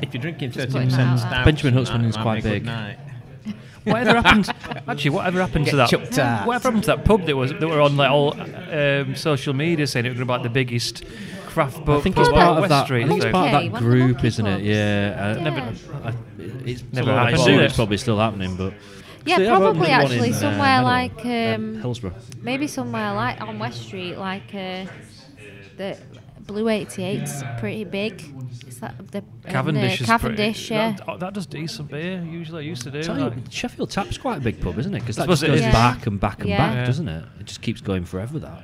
[0.03, 1.45] If you're drinking Just 30% putting that out stout.
[1.45, 3.55] Benjamin Huntsman that is might quite be a good big.
[3.85, 4.49] Whatever happened?
[4.89, 5.91] Actually, whatever happened to that?
[5.91, 6.47] chucked out.
[6.47, 9.87] Whatever happened to that pub that was that were on like all um, social media
[9.87, 11.05] saying it was about the biggest
[11.55, 12.85] craft I think it's part on of West that.
[12.85, 13.05] Street.
[13.05, 14.51] I think it's so- part of that one of the group, isn't it?
[14.57, 14.65] pubs.
[14.65, 15.17] Yeah.
[15.19, 15.43] Uh, Yeah.
[15.45, 15.73] Never-
[16.09, 16.15] I,
[16.67, 18.75] it's Never I happened, assume it's probably still happening, but
[19.27, 22.15] Yeah, So they have opened probably actually in, uh, somewhere Meadowhall, like um, um, Hillsborough.
[22.43, 24.85] maybe somewhere like on West Street, like uh,
[25.79, 25.97] the
[26.47, 28.23] Blue 88's pretty big.
[28.69, 30.93] Is that the in, uh, Cavendish is Cavendish, pretty, yeah.
[30.93, 32.23] That, oh, that does decent beer.
[32.23, 33.03] Usually, I used to do.
[33.03, 35.01] Tell you, Sheffield Tap's quite a big pub, isn't it?
[35.01, 35.61] Because that just goes is.
[35.63, 35.73] Yeah.
[35.73, 36.59] back and back and Yeah.
[36.59, 36.85] back, Yeah.
[36.87, 37.25] doesn't it?
[37.41, 38.39] It just keeps going forever.
[38.39, 38.63] That.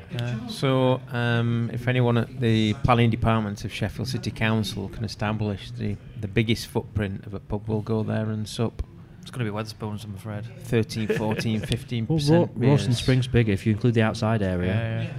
[0.50, 5.96] So, um, if anyone at the planning department of Sheffield City Council can establish the,
[6.20, 8.82] the biggest footprint of a pub, we'll go there and sup.
[9.22, 10.44] It's going to be Wetherspoons, I'm afraid.
[10.64, 12.20] 13, 14, 15 Well.
[12.30, 15.10] Ro- Rawson Springs bigger if you include the outside area.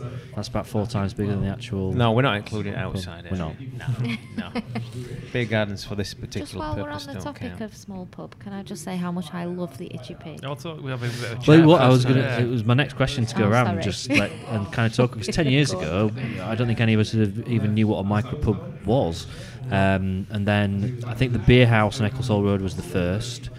[0.00, 0.16] Yeah, yeah.
[0.36, 1.92] That's about four times bigger than the actual.
[1.92, 3.26] No, we're not including outside.
[3.30, 3.54] We're not.
[3.60, 4.52] No, no.
[5.32, 7.60] Beer gardens for this particular Just particular while we're on purpose the topic count.
[7.60, 10.44] of small pub, can I just say how much I love the Itchy Pig?
[10.44, 12.40] I thought we have a bit of a Well, what I was gonna, yeah.
[12.40, 13.82] it was my next question to go Oh, around, sorry.
[13.82, 16.10] just let and kind of talk because ten years ago,
[16.42, 19.26] I don't think any of us have even knew what a micro pub was,
[19.70, 23.50] um, and then I think the beer house on Ecclesall Road was the first,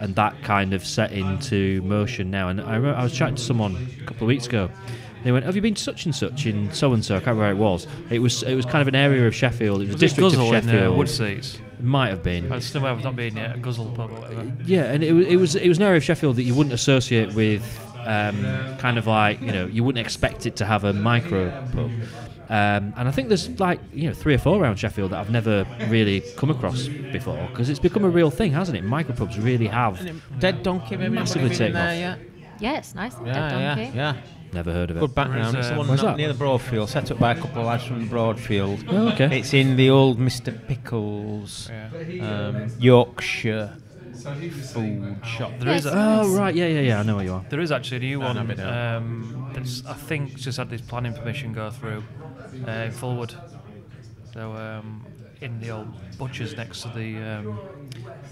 [0.00, 2.48] and that kind of set into motion now.
[2.48, 4.70] And I remember I was chatting to someone a couple of weeks ago.
[5.24, 7.36] They went, "Have you been to such and such in so and so?" I can't
[7.36, 7.86] remember where it was.
[8.10, 9.82] It was it was kind of an area of Sheffield.
[9.82, 10.96] It was, Was a it district Guzzle of in uh, Sheffield.
[10.98, 11.54] Woodseats?
[11.78, 12.50] It might have been.
[12.52, 13.56] I still have not been yet.
[13.56, 14.52] A Guzzle pub or whatever.
[14.64, 16.72] Yeah, and it, wa- it was it was an area of Sheffield that you wouldn't
[16.74, 17.62] associate with
[18.06, 18.42] um,
[18.78, 21.90] kind of like you know you wouldn't expect it to have a micro pub.
[22.48, 25.30] Um, and I think there's like you know three or four around Sheffield that I've
[25.30, 28.84] never really come across before because it's become a real thing, hasn't it?
[28.84, 30.00] Micropubs really have.
[30.40, 31.94] Dead Donkey, maybe Massively anybody taken off.
[31.96, 32.18] yet?
[32.58, 33.14] Yeah, it's nice.
[33.24, 33.32] Yeah,
[33.74, 34.16] Dead yeah, yeah.
[34.52, 35.00] Never heard of it.
[35.00, 35.54] Good background.
[35.54, 36.16] Where's, It's the one where's not that?
[36.16, 38.84] near the Broadfield, set up by a couple of lads from the Broadfield.
[38.88, 39.38] Oh, okay.
[39.38, 40.52] It's in the old Mr.
[40.66, 42.48] Pickles Yeah.
[42.48, 43.76] um, Yorkshire
[44.72, 45.52] food shop.
[45.60, 47.00] There is a, Oh right, yeah, yeah, yeah.
[47.00, 47.44] I know where you are.
[47.48, 48.36] There is actually a new one.
[48.36, 48.60] no, we.
[48.60, 52.02] Um, that's I think just had this planning permission go through
[52.66, 53.34] uh, in Fulwood.
[54.34, 55.06] So um,
[55.40, 55.88] in the old
[56.18, 57.46] butchers next to the um,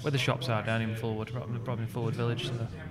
[0.03, 2.49] where the shops are down in Fulwood, probably, probably in Fulwood Village.
[2.49, 2.83] So, yeah.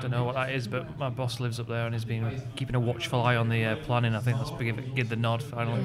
[0.00, 2.74] Don't know what that is, but my boss lives up there and he's been keeping
[2.76, 4.14] a watchful eye on the uh, planning.
[4.14, 5.82] I think that's give it give the nod finally.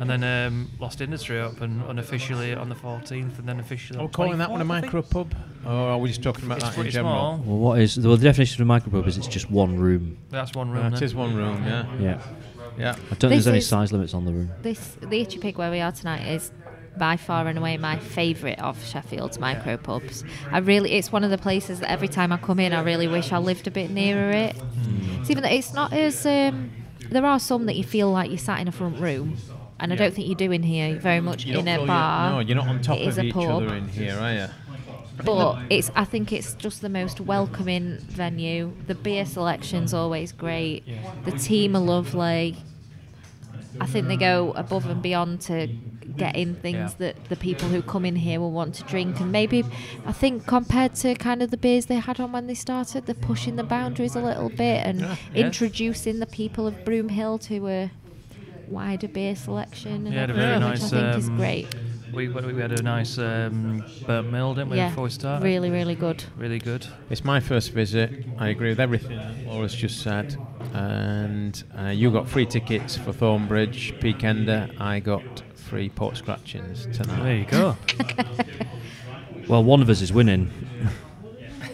[0.00, 3.98] And then um, Lost Industry open unofficially on the 14th, and then officially.
[3.98, 4.84] Are we calling that one a 24th, I think.
[4.92, 5.34] micro pub?
[5.64, 7.14] Or are we just talking about It's that in pretty general?
[7.14, 7.38] small.
[7.44, 10.18] Well, what is well the definition of a micro pub is it's just one room.
[10.30, 10.90] That's one room.
[10.92, 11.02] Then.
[11.02, 11.86] is one room, yeah.
[12.00, 12.20] Yeah,
[12.78, 12.90] Yeah.
[12.92, 14.50] I don't think there's any size limits on the room.
[14.62, 16.52] This the Itchy Pig where we are tonight is
[16.96, 20.24] by far and away my favourite of Sheffield's micro pubs.
[20.50, 23.06] I really, it's one of the places that every time I come in, I really
[23.08, 24.56] wish I lived a bit nearer it.
[24.56, 25.20] Hmm.
[25.20, 26.24] It's even that it's not as.
[26.26, 26.70] Um,
[27.10, 29.36] there are some that you feel like you sat in a front room,
[29.80, 29.98] and I Yeah.
[30.02, 30.88] don't think you do in here.
[30.90, 32.30] You're very much You in a bar.
[32.32, 33.44] No, you're not on top It of each pub.
[33.62, 34.46] other in here, are you?
[35.24, 38.72] But it's I think it's just the most welcoming venue.
[38.86, 40.84] The beer selection's always great.
[41.24, 42.56] The team are lovely.
[43.80, 45.68] I think they go above and beyond to
[46.16, 47.12] get in things Yeah.
[47.12, 49.20] that the people who come in here will want to drink.
[49.20, 49.64] And maybe,
[50.06, 53.14] I think compared to kind of the beers they had on when they started, they're
[53.14, 55.16] pushing the boundaries a little bit and Yeah.
[55.34, 57.90] introducing the people of Broomhill to a
[58.68, 60.06] wider beer selection.
[60.06, 60.92] And Yeah, everything, very which nice.
[60.92, 61.68] I think is um, great.
[62.12, 65.44] We, we had a nice um, burnt mill, didn't we, Yeah, before we started?
[65.44, 66.24] really, really good.
[66.36, 66.86] Really good.
[67.10, 68.24] It's my first visit.
[68.38, 70.36] I agree with everything Laura's just said.
[70.72, 74.78] And uh, you got free tickets for Thornbridge, Peakender.
[74.80, 77.22] I got free port scratchings tonight.
[77.22, 77.76] There you go.
[79.48, 80.50] Well, one of us is winning.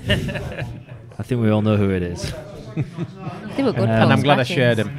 [0.09, 2.33] I think we all know who it is.
[3.57, 3.89] They were good.
[3.89, 4.97] Uh, and I'm pot glad I shared them.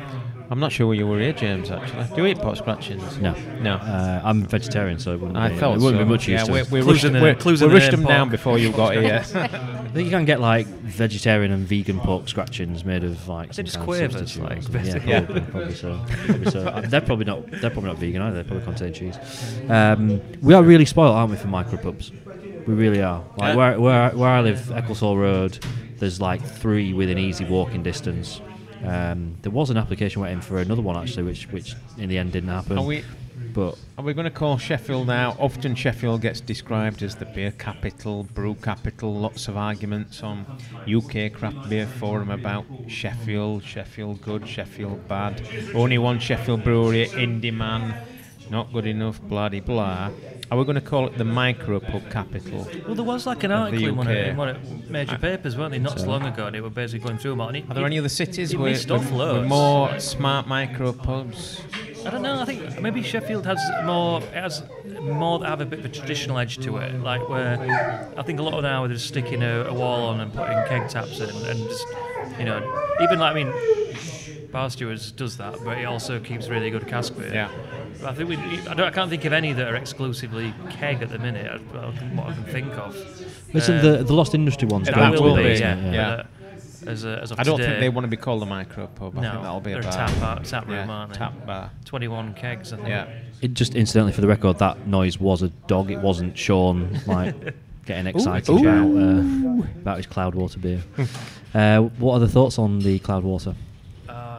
[0.50, 1.72] I'm not sure where you were here, James.
[1.72, 3.18] Actually, do you eat pot scratchings?
[3.20, 3.34] No.
[3.62, 3.74] No.
[3.76, 6.06] Uh, I'm vegetarian, so it wouldn't, I be, thought it wouldn't so.
[6.06, 6.72] be much yeah, use to we, it.
[6.72, 9.24] we Clues rushed, in the- we, rushed them down before you got here.
[9.34, 9.48] I
[9.89, 13.80] think you can get like vegetarian and vegan pork scratchings made of like it just
[13.80, 15.22] quavers, like, yeah, Yeah.
[15.22, 16.00] probably, probably so.
[16.26, 16.60] Probably so.
[16.68, 17.50] Uh, they're probably not.
[17.50, 18.43] They're probably not vegan either.
[18.43, 19.18] They probably contain cheese.
[19.70, 22.12] Um, we are really spoiled, aren't we, for micropubs?
[22.68, 23.24] We really are.
[23.38, 23.56] Like Yeah.
[23.56, 25.58] where, where where I live, Ecclesall Road.
[25.98, 28.41] There's like three within easy walking distance.
[28.84, 32.34] Um, there was an application waiting for another one actually, which which in the end
[32.34, 32.78] didn't happen.
[32.78, 33.04] Are we?
[33.54, 35.36] But Are we going to call Sheffield now?
[35.40, 39.14] Often Sheffield gets described as the beer capital, brew capital.
[39.14, 40.46] Lots of arguments on
[40.88, 45.42] UK craft beer forum about Sheffield, Sheffield good, Sheffield bad.
[45.74, 47.94] Only one Sheffield brewery, Indy Man,
[48.50, 50.12] not good enough, bloody blah.
[50.52, 52.68] Are we going to call it the micro pub capital?
[52.86, 55.58] Well, there was like an article in one, of, in one of major uh, papers,
[55.58, 57.74] weren't they, not so long ago, and they were basically going through them it- Are
[57.74, 61.62] there it- any other cities it with, with, with more smart micro pubs?
[62.06, 62.39] I don't know.
[62.39, 64.62] I think maybe Sheffield has more has
[65.02, 67.02] more that have a bit of a traditional edge to it.
[67.02, 67.60] Like where
[68.16, 70.56] I think a lot of now they're just sticking a, a wall on and putting
[70.68, 71.88] keg taps in, and just
[72.38, 72.60] you know,
[73.02, 77.18] even like I mean, Bar Stewards does that, but he also keeps really good cask
[77.18, 77.34] beer.
[77.34, 77.50] Yeah.
[78.02, 81.02] But I think we, I, don't, I can't think of any that are exclusively keg
[81.02, 81.50] at the minute.
[81.50, 82.96] I, I, what I can think of.
[83.54, 85.91] listen, Um, the the Lost Industry one's Yeah, that to will be, be, isn't yeah.
[85.93, 86.10] yeah.
[86.10, 86.24] uh,
[86.91, 88.88] As, a, as of I don't today, think they want to be called a micro
[88.88, 89.18] pub.
[89.18, 91.18] I No, think that'll be a they're a tap bar- tap room, yeah, aren't they?
[91.20, 91.72] Tap bar.
[91.86, 92.89] 21 kegs, I think.
[92.89, 93.08] Yeah.
[93.41, 95.89] It just incidentally for the record, that noise was a dog.
[95.91, 97.34] It wasn't Sean like
[97.86, 98.58] getting excited Ooh.
[98.60, 100.82] about uh, about his Cloudwater beer.
[101.54, 103.50] uh, what are the thoughts on the Cloudwater?
[103.50, 103.54] Uh,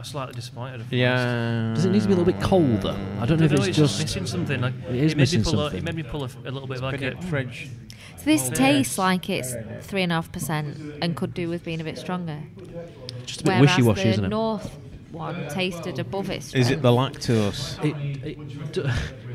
[0.07, 0.81] slightly disappointed.
[0.81, 0.97] if I'm.
[0.97, 1.71] Yeah.
[1.75, 2.97] Does it need to be a little bit colder?
[3.19, 3.99] I don't know if it's just.
[4.01, 4.61] missing something.
[4.61, 5.77] Like, It is made missing me pull A, something.
[5.79, 7.69] it made me pull a, a little bit like a fridge.
[8.17, 8.97] So this Oh, tastes yes.
[8.97, 12.39] like it's three and a half percent and could do with being a bit stronger.
[13.25, 14.29] Just a bit Whereas wishy-washy, isn't it?
[14.29, 14.77] north
[15.11, 17.83] one tasted above its Is it the lactose?
[17.83, 18.83] It, it, d-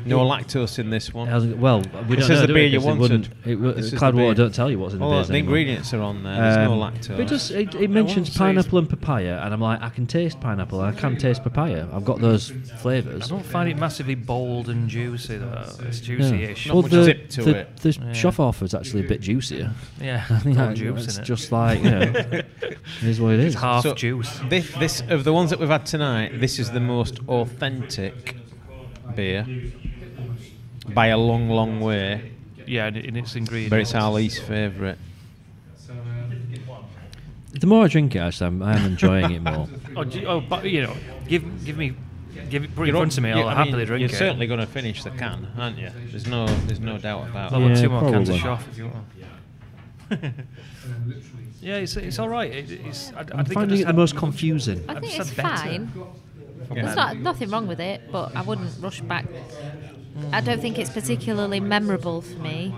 [0.05, 1.27] No lactose in this one.
[1.27, 2.69] Hasn't- well, we It don't says know, the do beer we?
[2.69, 3.01] you 'Cause it wanted.
[3.01, 4.33] wouldn't- It, w- This is the beer.
[4.33, 5.57] don't tell you what's in the Oh, beers the anymore.
[5.57, 6.35] ingredients are on there.
[6.35, 7.19] There's no Um, lactose.
[7.19, 10.81] It just it, it mentions pineapple and papaya, and I'm like, I can taste pineapple,
[10.81, 11.87] and I can taste papaya.
[11.93, 12.51] I've got those
[12.81, 13.23] flavors.
[13.23, 15.63] I don't find it massively bold and juicy though.
[15.87, 16.05] It's Yeah.
[16.17, 16.67] juicy-ish.
[16.67, 17.77] Not much zip to the, it.
[17.77, 18.11] The Yeah.
[18.11, 19.71] Schofferhofer is actually a bit juicier.
[20.01, 21.25] Yeah, I think got that- juice it's in it.
[21.25, 22.01] just like you know,
[22.31, 22.45] it
[23.03, 23.53] is what it is.
[23.53, 24.39] It's half So, juice.
[24.49, 28.35] This, this of the ones that we've had tonight, this is the most authentic
[29.15, 29.45] beer
[30.89, 32.31] by a long, long way.
[32.65, 33.69] Yeah, in, in its ingredients.
[33.69, 34.97] But it's our least favourite.
[37.51, 39.67] The more I drink it, actually, I'm, I am enjoying it more.
[39.95, 40.95] Oh, do you- oh, but you know,
[41.27, 41.93] give give me,
[42.49, 43.29] give it, put it in You're front of me.
[43.29, 44.15] you- I'll I happily mean, drink You're it.
[44.15, 45.91] certainly going to finish the can, aren't you?
[46.09, 47.75] There's no, there's no doubt about I'll it.
[47.75, 48.65] Yeah, two more cans of probably.
[48.65, 49.05] Shoff if you want.
[51.61, 52.51] yeah, it's, it's all right.
[52.51, 54.83] It, it's, I, I I'm think I finding just it the most confusing.
[54.89, 55.91] I think it's fine.
[56.73, 56.81] Yeah.
[56.81, 59.25] There's not nothing wrong with it, but I wouldn't rush back.
[60.31, 62.73] I don't think it's particularly memorable for me.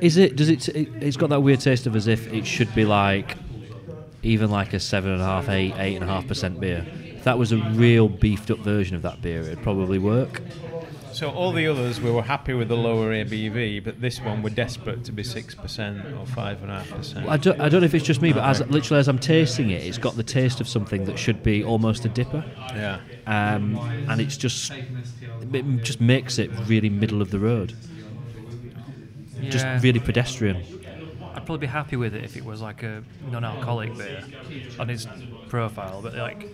[0.00, 0.36] Is it?
[0.36, 0.88] Does it, it?
[1.00, 3.36] It's got that weird taste of as if it should be like,
[4.22, 6.86] even like a seven and a half, eight, eight and a half percent beer.
[7.16, 10.40] If that was a real beefed up version of that beer, it'd probably work.
[11.12, 14.50] So all the others, we were happy with the lower ABV, but this one we're
[14.50, 17.28] desperate to be six percent or five and a half percent.
[17.28, 19.70] I don't, I don't know if it's just me, but as literally as I'm tasting
[19.70, 22.44] it, it's got the taste of something that should be almost a DIPA,
[22.74, 23.00] Yeah.
[23.26, 23.76] um,
[24.08, 27.74] and it's just it just makes it really middle of the road,
[29.40, 29.50] Yeah.
[29.50, 30.56] just really pedestrian.
[31.34, 34.24] I'd probably be happy with it if it was like a non-alcoholic beer
[34.78, 35.06] on its
[35.48, 36.48] profile, but like.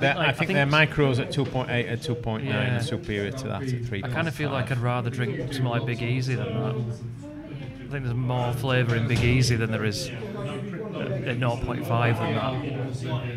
[0.00, 2.76] They're- like- I think their micros at 2.8 and 2.9 Yeah.
[2.76, 4.02] are superior to that at 3.
[4.04, 6.74] I kind of feel like I'd rather drink something like Big Easy than that.
[6.74, 10.14] I think there's more flavour in Big Easy than there is at
[11.28, 13.36] at 0.5 than that.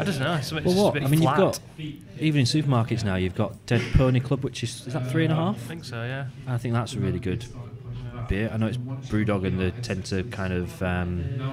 [0.00, 0.34] I don't know.
[0.34, 0.88] It's, it's Well, just what?
[0.90, 1.38] a bit I mean, flat.
[1.78, 3.16] you've got even in supermarkets now.
[3.16, 5.56] You've got Dead Pony Club, which is is that three and a half?
[5.56, 6.26] I think so, yeah.
[6.46, 7.44] I think that's really good.
[8.28, 8.50] Beer.
[8.52, 11.50] I know it's BrewDog and they tend to kind of um,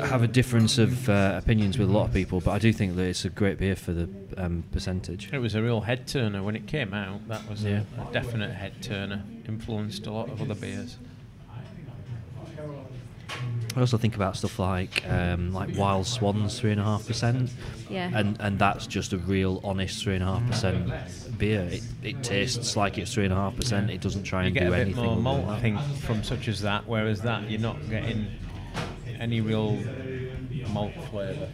[0.00, 2.96] have a difference of uh, opinions with a lot of people, but I do think
[2.96, 5.30] that it's a great beer for the um, percentage.
[5.32, 7.26] It was a real head turner when it came out.
[7.28, 7.82] That was Yeah.
[7.98, 9.22] a, a definite head turner.
[9.48, 10.96] Influenced a lot of other beers.
[13.76, 17.50] I also think about stuff like um, like Wild Swans three and a half percent,
[17.88, 18.10] Yeah.
[18.12, 20.90] and and that's just a real honest three and a half percent
[21.38, 21.62] beer.
[21.70, 23.90] It, it tastes like it's three and a half percent.
[23.90, 25.04] It doesn't try You and get do a bit anything.
[25.04, 26.86] more malt, I think, from such as that.
[26.86, 28.26] Whereas that, you're not getting
[29.18, 29.78] any real
[30.68, 31.48] malt flavour.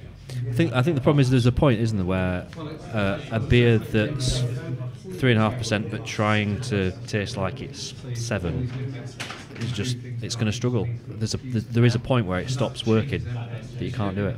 [0.49, 2.47] I think I think the problem is there's a point, isn't there, where
[2.93, 4.41] uh, a beer that's
[5.19, 8.71] three and a half percent but trying to taste like it's seven
[9.61, 10.89] is just it's going to struggle.
[11.07, 14.37] There's a there is a point where it stops working that you can't do it.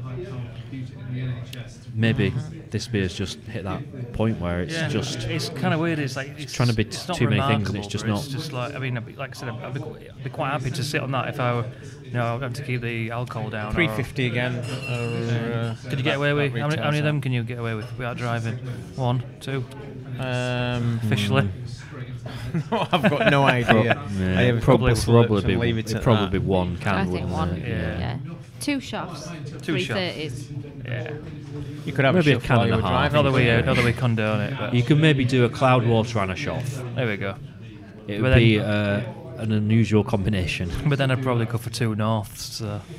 [1.94, 2.34] Maybe
[2.77, 5.99] this beer's just hit that point where it's Yeah, just it's kind of weird.
[5.99, 8.18] It's like it's trying to be it's not too many things and it's just not-
[8.18, 10.85] It's just like I mean, like I said, I'd be, I'd be quite happy to
[10.85, 11.64] sit on that if I were,
[12.05, 13.70] you know, I'd have to keep the alcohol down.
[13.70, 14.57] or- 350 again.
[14.57, 17.43] Or, uh, Could you get away with how many, how many of them can you
[17.45, 18.57] get away with without driving?
[18.97, 19.64] One, two.
[20.18, 21.49] Um, officially.
[22.70, 24.07] no, I've got no idea.
[24.18, 26.33] Yeah, I have a probably probably be leave it it'd probably that.
[26.33, 26.95] be one can.
[26.95, 27.51] I think wouldn't one.
[27.57, 27.68] it?
[27.68, 27.99] Yeah.
[27.99, 28.18] Yeah.
[28.61, 29.28] Two shafts.
[29.50, 29.98] Two Three shots.
[30.00, 30.48] thirties.
[30.84, 31.12] Yeah.
[31.84, 33.12] You could have Maybe a, a shuffle can while and a were half.
[33.12, 33.14] driving.
[33.14, 35.48] Not that we, uh, couldn't that we condone it, but You can maybe do a
[35.48, 36.64] Cloudwater and a shot.
[36.94, 37.34] there we go.
[38.09, 39.00] It But would then- be uh,
[39.38, 40.70] an unusual combination.
[40.86, 42.57] But then I'd probably go for two norths.
[42.57, 42.80] So.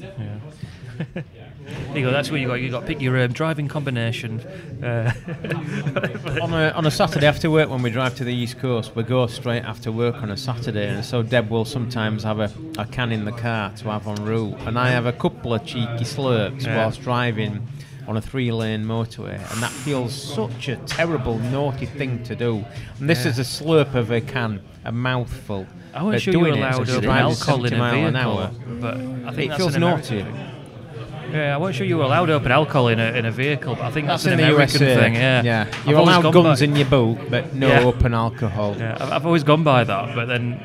[0.00, 1.22] Yeah.
[1.64, 2.10] there you go.
[2.10, 2.54] That's where you got.
[2.54, 4.40] You got to pick your um, driving combination.
[4.82, 5.12] Uh,
[6.42, 9.02] on a, on a Saturday after work when we drive to the East Coast, we
[9.02, 12.86] go straight after work on a Saturday, and so Deb will sometimes have a, a
[12.86, 16.04] can in the car to have en route, and I have a couple of cheeky
[16.04, 16.76] slurps Yeah.
[16.78, 17.66] whilst driving
[18.08, 22.64] on a three-lane motorway, and that feels such a terrible, naughty thing to do.
[22.98, 23.30] And this Yeah.
[23.30, 25.66] is a slurp of a can, a mouthful.
[25.94, 28.14] I wasn't sure you were doing it as allowed driving alcohol in a mile an
[28.14, 28.50] vehicle, hour.
[28.80, 30.20] but I think It feels naughty.
[30.20, 30.61] American-
[31.32, 33.74] Yeah, I wasn't sure you were allowed to open alcohol in a, in a vehicle,
[33.74, 35.00] but I think that's, That's in an the American USA.
[35.00, 35.14] thing.
[35.14, 35.66] Yeah, yeah.
[35.86, 37.80] You're allowed guns by- in your boot, but no Yeah.
[37.84, 38.76] open alcohol.
[38.78, 40.62] Yeah, I've, I've always gone by that, but then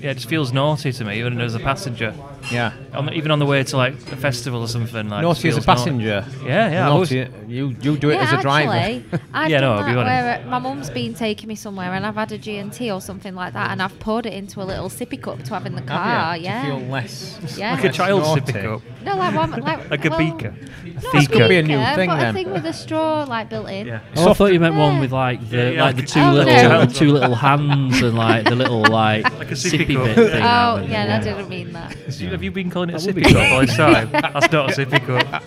[0.00, 2.12] yeah, it just feels naughty to me, even as a passenger.
[2.52, 2.72] Yeah.
[2.92, 5.08] On the, even on the way to like a festival or something.
[5.08, 5.80] Like, Naughty just as a feels naughty.
[5.80, 6.24] passenger.
[6.44, 6.84] Yeah, yeah.
[6.86, 8.72] Naughty, you you do it yeah, as a driver.
[8.72, 10.06] actually, I've Yeah, no, done I'll be that honest.
[10.06, 13.34] where uh, my mum's been taking me somewhere and I've had a G&T or something
[13.34, 15.80] like that and I've poured it into a little sippy cup to have in the
[15.80, 16.36] Have car.
[16.36, 16.44] you?
[16.44, 16.62] Yeah.
[16.62, 17.56] To feel less.
[17.58, 17.74] Yeah.
[17.74, 18.40] like a less child naughty.
[18.52, 20.54] sippy cup, No, like one, like, like a well, beaker.
[21.02, 22.30] Not This could be a new thing but then.
[22.30, 23.86] a thing with a straw like built in.
[23.86, 24.00] Yeah.
[24.16, 26.20] Oh, I thought you meant one with like the Yeah, yeah, like the like- two
[26.20, 26.84] Oh, little no.
[26.86, 30.16] the two little hands and like the little like, Like a sippy sippy cup.
[30.16, 30.42] bit thing.
[30.42, 31.96] Oh, out yeah, I didn't mean that.
[32.34, 34.10] So Have you been calling it a That would sippy cup all this time?
[34.12, 35.44] That's not a sippy cup.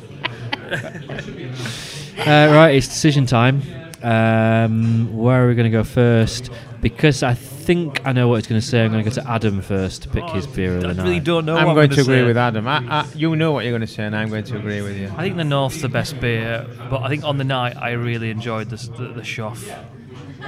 [2.19, 3.61] Uh, right, it's decision time.
[4.01, 6.49] Um, where are we going to go first?
[6.79, 8.85] Because I think I know what he's going to say.
[8.85, 11.03] I'm going to go to Adam first to pick his beer of the I night.
[11.03, 11.57] really don't know.
[11.57, 12.23] I'm what going I'm to agree say.
[12.23, 12.65] with Adam.
[12.69, 14.95] I, I, you know what you're going to say, and I'm going to agree with
[14.95, 15.11] you.
[15.17, 18.29] I think the North's the best beer, but I think on the night I really
[18.29, 19.61] enjoyed the the, the Shoff.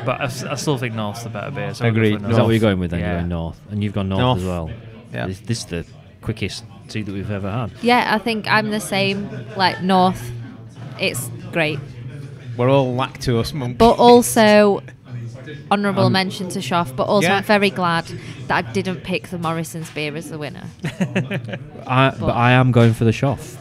[0.05, 1.73] But I, s- I still think North's the better beer.
[1.73, 2.21] So I'll go Agreed.
[2.21, 3.01] for Is that what you're going with then?
[3.01, 3.07] Yeah.
[3.11, 4.39] You're going north, and you've gone north, North.
[4.39, 4.71] as well.
[5.11, 5.27] Yeah.
[5.27, 5.85] This, this is the
[6.21, 7.71] quickest tea that we've ever had.
[7.81, 9.29] Yeah, I think I'm the same.
[9.55, 10.31] Like North,
[10.99, 11.79] it's great,
[12.57, 13.77] We're all lactose monkeys.
[13.77, 14.81] but also
[15.71, 16.95] honourable Um, mention to Shoff.
[16.95, 17.37] But also, Yeah.
[17.37, 18.05] I'm very glad
[18.47, 20.65] that I didn't pick the Morrison's beer as the winner.
[21.87, 23.55] I, but I am going for the Shoff.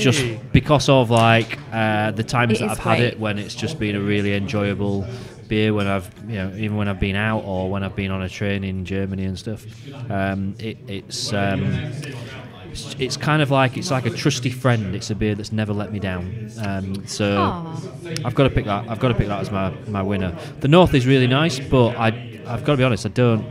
[0.00, 3.54] Just because of like uh, the times It that is I've had it when it's
[3.54, 5.06] just been a really enjoyable
[5.48, 8.22] beer when I've you know even when I've been out or when I've been on
[8.22, 9.64] a train in Germany and stuff.
[10.10, 14.94] Um, it, it's um, it's- it's kind of like it's like a trusty friend.
[14.94, 16.50] It's a beer that's never let me down.
[16.64, 17.80] Um, so Aw.
[18.24, 18.84] I've got to pick that.
[18.88, 20.36] I've got to pick that as my, my winner.
[20.60, 22.08] The North is really nice, but I
[22.46, 23.04] I've got to be honest.
[23.06, 23.44] I don't.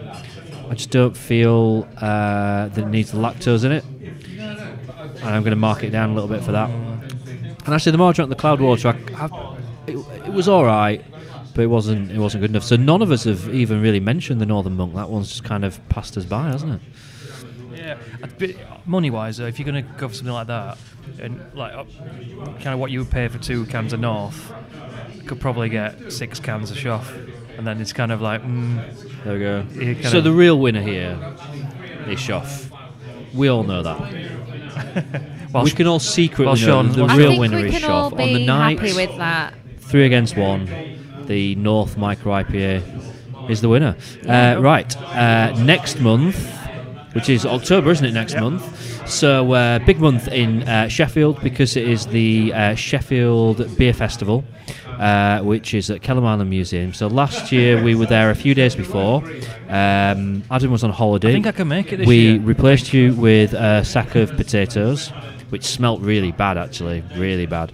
[0.70, 3.84] I just don't feel uh, that it needs the lactose in it,
[4.38, 6.70] and I'm going to mark it down a little bit for that.
[6.70, 11.04] And actually, the more I drank the Cloudwater, I, I, it, it was all right,
[11.58, 12.64] but it wasn't it wasn't good enough.
[12.64, 14.94] So none of us have even really mentioned the Northern Monk.
[14.96, 16.82] That one's just kind of passed us by, hasn't it?
[17.76, 17.98] Yeah,
[18.86, 20.78] money wise, if you're going to go for something like that,
[21.20, 21.84] and like uh,
[22.62, 24.52] kind of what you would pay for two cans of North,
[25.16, 27.06] you could probably get six cans of Shoff,
[27.58, 29.40] and then it's kind of like, mm, There we
[29.96, 30.10] go.
[30.10, 31.18] So of- the real winner here
[32.08, 32.70] is Shoff.
[33.34, 33.98] We all know that.
[35.52, 37.80] while we can all secretly while know Sean- that the I real winner we is
[37.80, 38.12] can Shoff.
[38.12, 39.54] On the night, happy with that.
[39.80, 40.68] three against one,
[41.28, 43.96] the North Micro IPA is the winner.
[44.28, 46.38] Uh, right, uh, next month,
[47.14, 48.14] which is October, isn't it?
[48.14, 49.08] Next month.
[49.08, 54.44] So uh, big month in uh, Sheffield because it is the uh, Sheffield Beer Festival.
[55.00, 56.92] uh, which is at Kelham Island Museum.
[56.94, 59.24] So last year we were there a few days before.
[59.70, 61.30] Um, Adam was on holiday.
[61.30, 62.40] I think I can make it this we year.
[62.40, 65.10] replaced you with a sack of potatoes,
[65.50, 67.72] which smelt really bad, actually, really bad.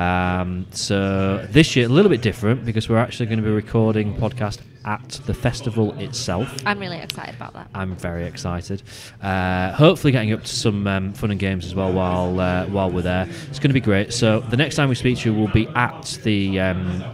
[0.00, 4.16] Um, so this year a little bit different because we're actually going to be recording
[4.16, 6.56] podcast at the festival itself.
[6.64, 7.68] I'm really excited about that.
[7.74, 8.82] I'm very excited.
[9.20, 12.90] Uh, hopefully, getting up to some um, fun and games as well while uh, while
[12.90, 13.28] we're there.
[13.50, 14.14] It's going to be great.
[14.14, 16.60] So the next time we speak to you will be at the.
[16.60, 17.04] Um,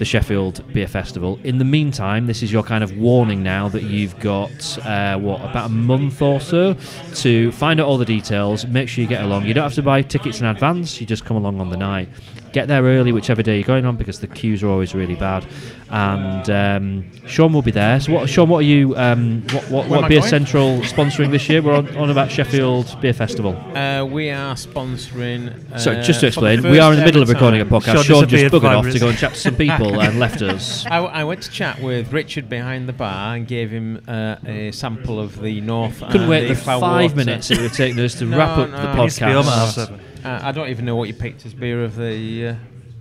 [0.00, 1.38] the Sheffield Beer Festival.
[1.44, 5.42] In the meantime, this is your kind of warning now that you've got uh, what
[5.42, 6.74] about a month or so
[7.16, 8.66] to find out all the details.
[8.66, 9.44] Make sure you get along.
[9.44, 11.02] You don't have to buy tickets in advance.
[11.02, 12.08] You just come along on the night.
[12.52, 15.46] Get there early, whichever day you're going on, because the queues are always really bad.
[15.88, 17.98] And um, Sean will be there.
[18.00, 18.96] So, what, Sean, what are you?
[18.96, 20.30] Um, what what, what Beer going?
[20.30, 21.62] Central sponsoring this year?
[21.62, 23.56] We're on, on about Sheffield Beer Festival.
[23.76, 25.72] Uh, we are sponsoring.
[25.72, 28.04] Uh, So, just to explain, we are in the middle of recording a podcast.
[28.04, 30.86] Sean Sean just buggered off to go and chat to some people and left us.
[30.86, 34.70] I, I went to chat with Richard behind the bar and gave him uh, a
[34.72, 35.98] sample of the North.
[36.00, 37.16] Couldn't and wait the Flower five Water.
[37.16, 39.26] minutes it would have taken us to No, wrap up no, the it Needs to
[39.26, 40.09] be home at half podcast.
[40.22, 40.44] Seven.
[40.44, 42.54] Uh, I don't even know what you picked as beer of the uh,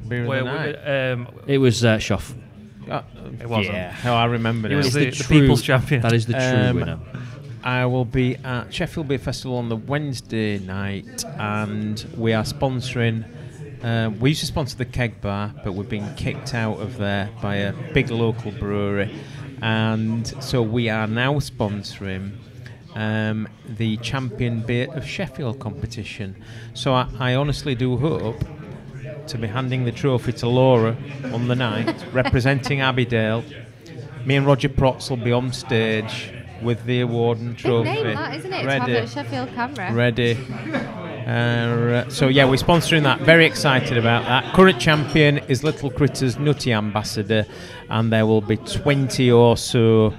[0.08, 1.12] beer of Where the we- night.
[1.12, 2.34] um, It was uh, Shoff.
[2.90, 3.02] Uh,
[3.40, 3.76] It wasn't.
[3.76, 6.02] Yeah, oh, I remember It It was It's the- the, the true- people's champion.
[6.02, 7.00] That is the true Um, winner.
[7.64, 13.26] I will be at Sheffield Beer Festival on the Wednesday night, and we are sponsoring.
[13.84, 17.30] Uh, we used to sponsor the Keg Bar, but we've been kicked out of there
[17.42, 19.14] by a big local brewery,
[19.62, 22.32] and so we are now sponsoring
[22.96, 26.36] um, the Champion Beer of Sheffield competition.
[26.74, 28.44] So I, I honestly do hope
[29.28, 30.98] to be handing the trophy to Laura
[31.34, 33.44] on the night, representing Abbeydale.
[34.26, 37.90] Me and Roger Protz will be on stage with the award and Big trophy.
[37.90, 38.64] name, that isn't it?
[38.64, 39.08] To have Ready.
[39.08, 39.96] Sheffield CAMRA.
[39.96, 40.38] Ready.
[41.26, 43.22] Uh, so yeah, we're sponsoring that.
[43.22, 44.54] Very excited about that.
[44.54, 47.46] Current champion is Little Critters Nutty Ambassador,
[47.90, 50.14] and there will be 20 or so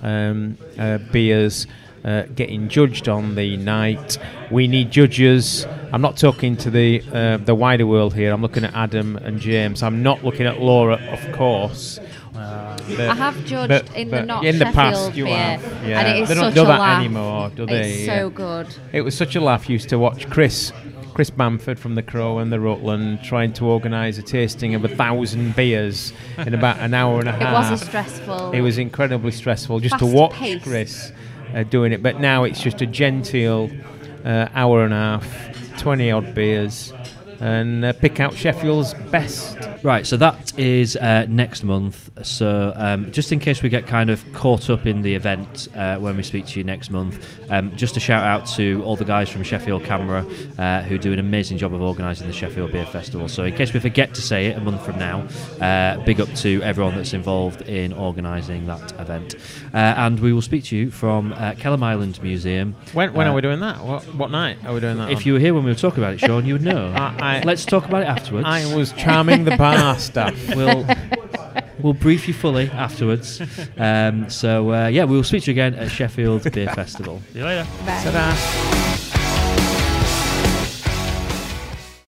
[0.00, 1.66] um, uh, beers.
[2.04, 4.18] Uh, getting judged on the night.
[4.50, 5.66] We need judges.
[5.90, 8.30] I'm not talking to the uh, the wider world here.
[8.30, 9.82] I'm looking at Adam and James.
[9.82, 11.98] I'm not looking at Laura, of course.
[12.34, 16.00] But- I have judged but- in the not in the past you beer, have, yeah.
[16.00, 17.00] and it is they don't such do a that laugh.
[17.00, 17.92] anymore, do they?
[17.92, 18.18] It's Yeah.
[18.18, 18.66] so good.
[18.92, 20.72] It was such a laugh used to watch Chris
[21.14, 24.88] Chris Bamford from the Crow and the Rutland trying to organise a tasting of a
[24.88, 27.66] thousand beers in about an hour and a half.
[27.68, 28.50] It was a stressful.
[28.52, 30.64] It was incredibly stressful just to watch paced.
[30.64, 31.12] Chris
[31.54, 32.02] uh, doing it.
[32.02, 33.70] But now it's just a genteel
[34.24, 36.92] uh, hour and a half, 20 odd beers,
[37.40, 39.58] and uh, pick out Sheffield's best.
[39.84, 42.08] Right, so that is uh, next month.
[42.26, 45.98] So, um, just in case we get kind of caught up in the event uh,
[45.98, 49.04] when we speak to you next month, um, just a shout out to all the
[49.04, 50.24] guys from Sheffield CAMRA
[50.58, 53.28] uh, who do an amazing job of organising the Sheffield Beer Festival.
[53.28, 55.28] So, in case we forget to say it a month from now,
[55.60, 59.34] uh, big up to everyone that's involved in organising that event.
[59.74, 62.74] Uh, and we will speak to you from uh, Kelham Island Museum.
[62.94, 63.84] When, when Uh, are we doing that?
[63.84, 65.10] What, what night are we doing that?
[65.10, 65.24] If on?
[65.24, 66.90] you were here when we were talking about it, Sean, you would know.
[66.96, 68.46] I- I- Let's talk about it afterwards.
[68.48, 70.54] I was charming the bar staff.
[70.54, 70.86] we'll
[71.80, 73.40] we'll brief you fully afterwards.
[73.76, 77.22] Um, so uh, yeah, we'll speak to you again at Sheffield Beer Festival.
[77.32, 77.66] See you later.
[77.84, 78.02] Bye.
[78.04, 79.13] Ta-da.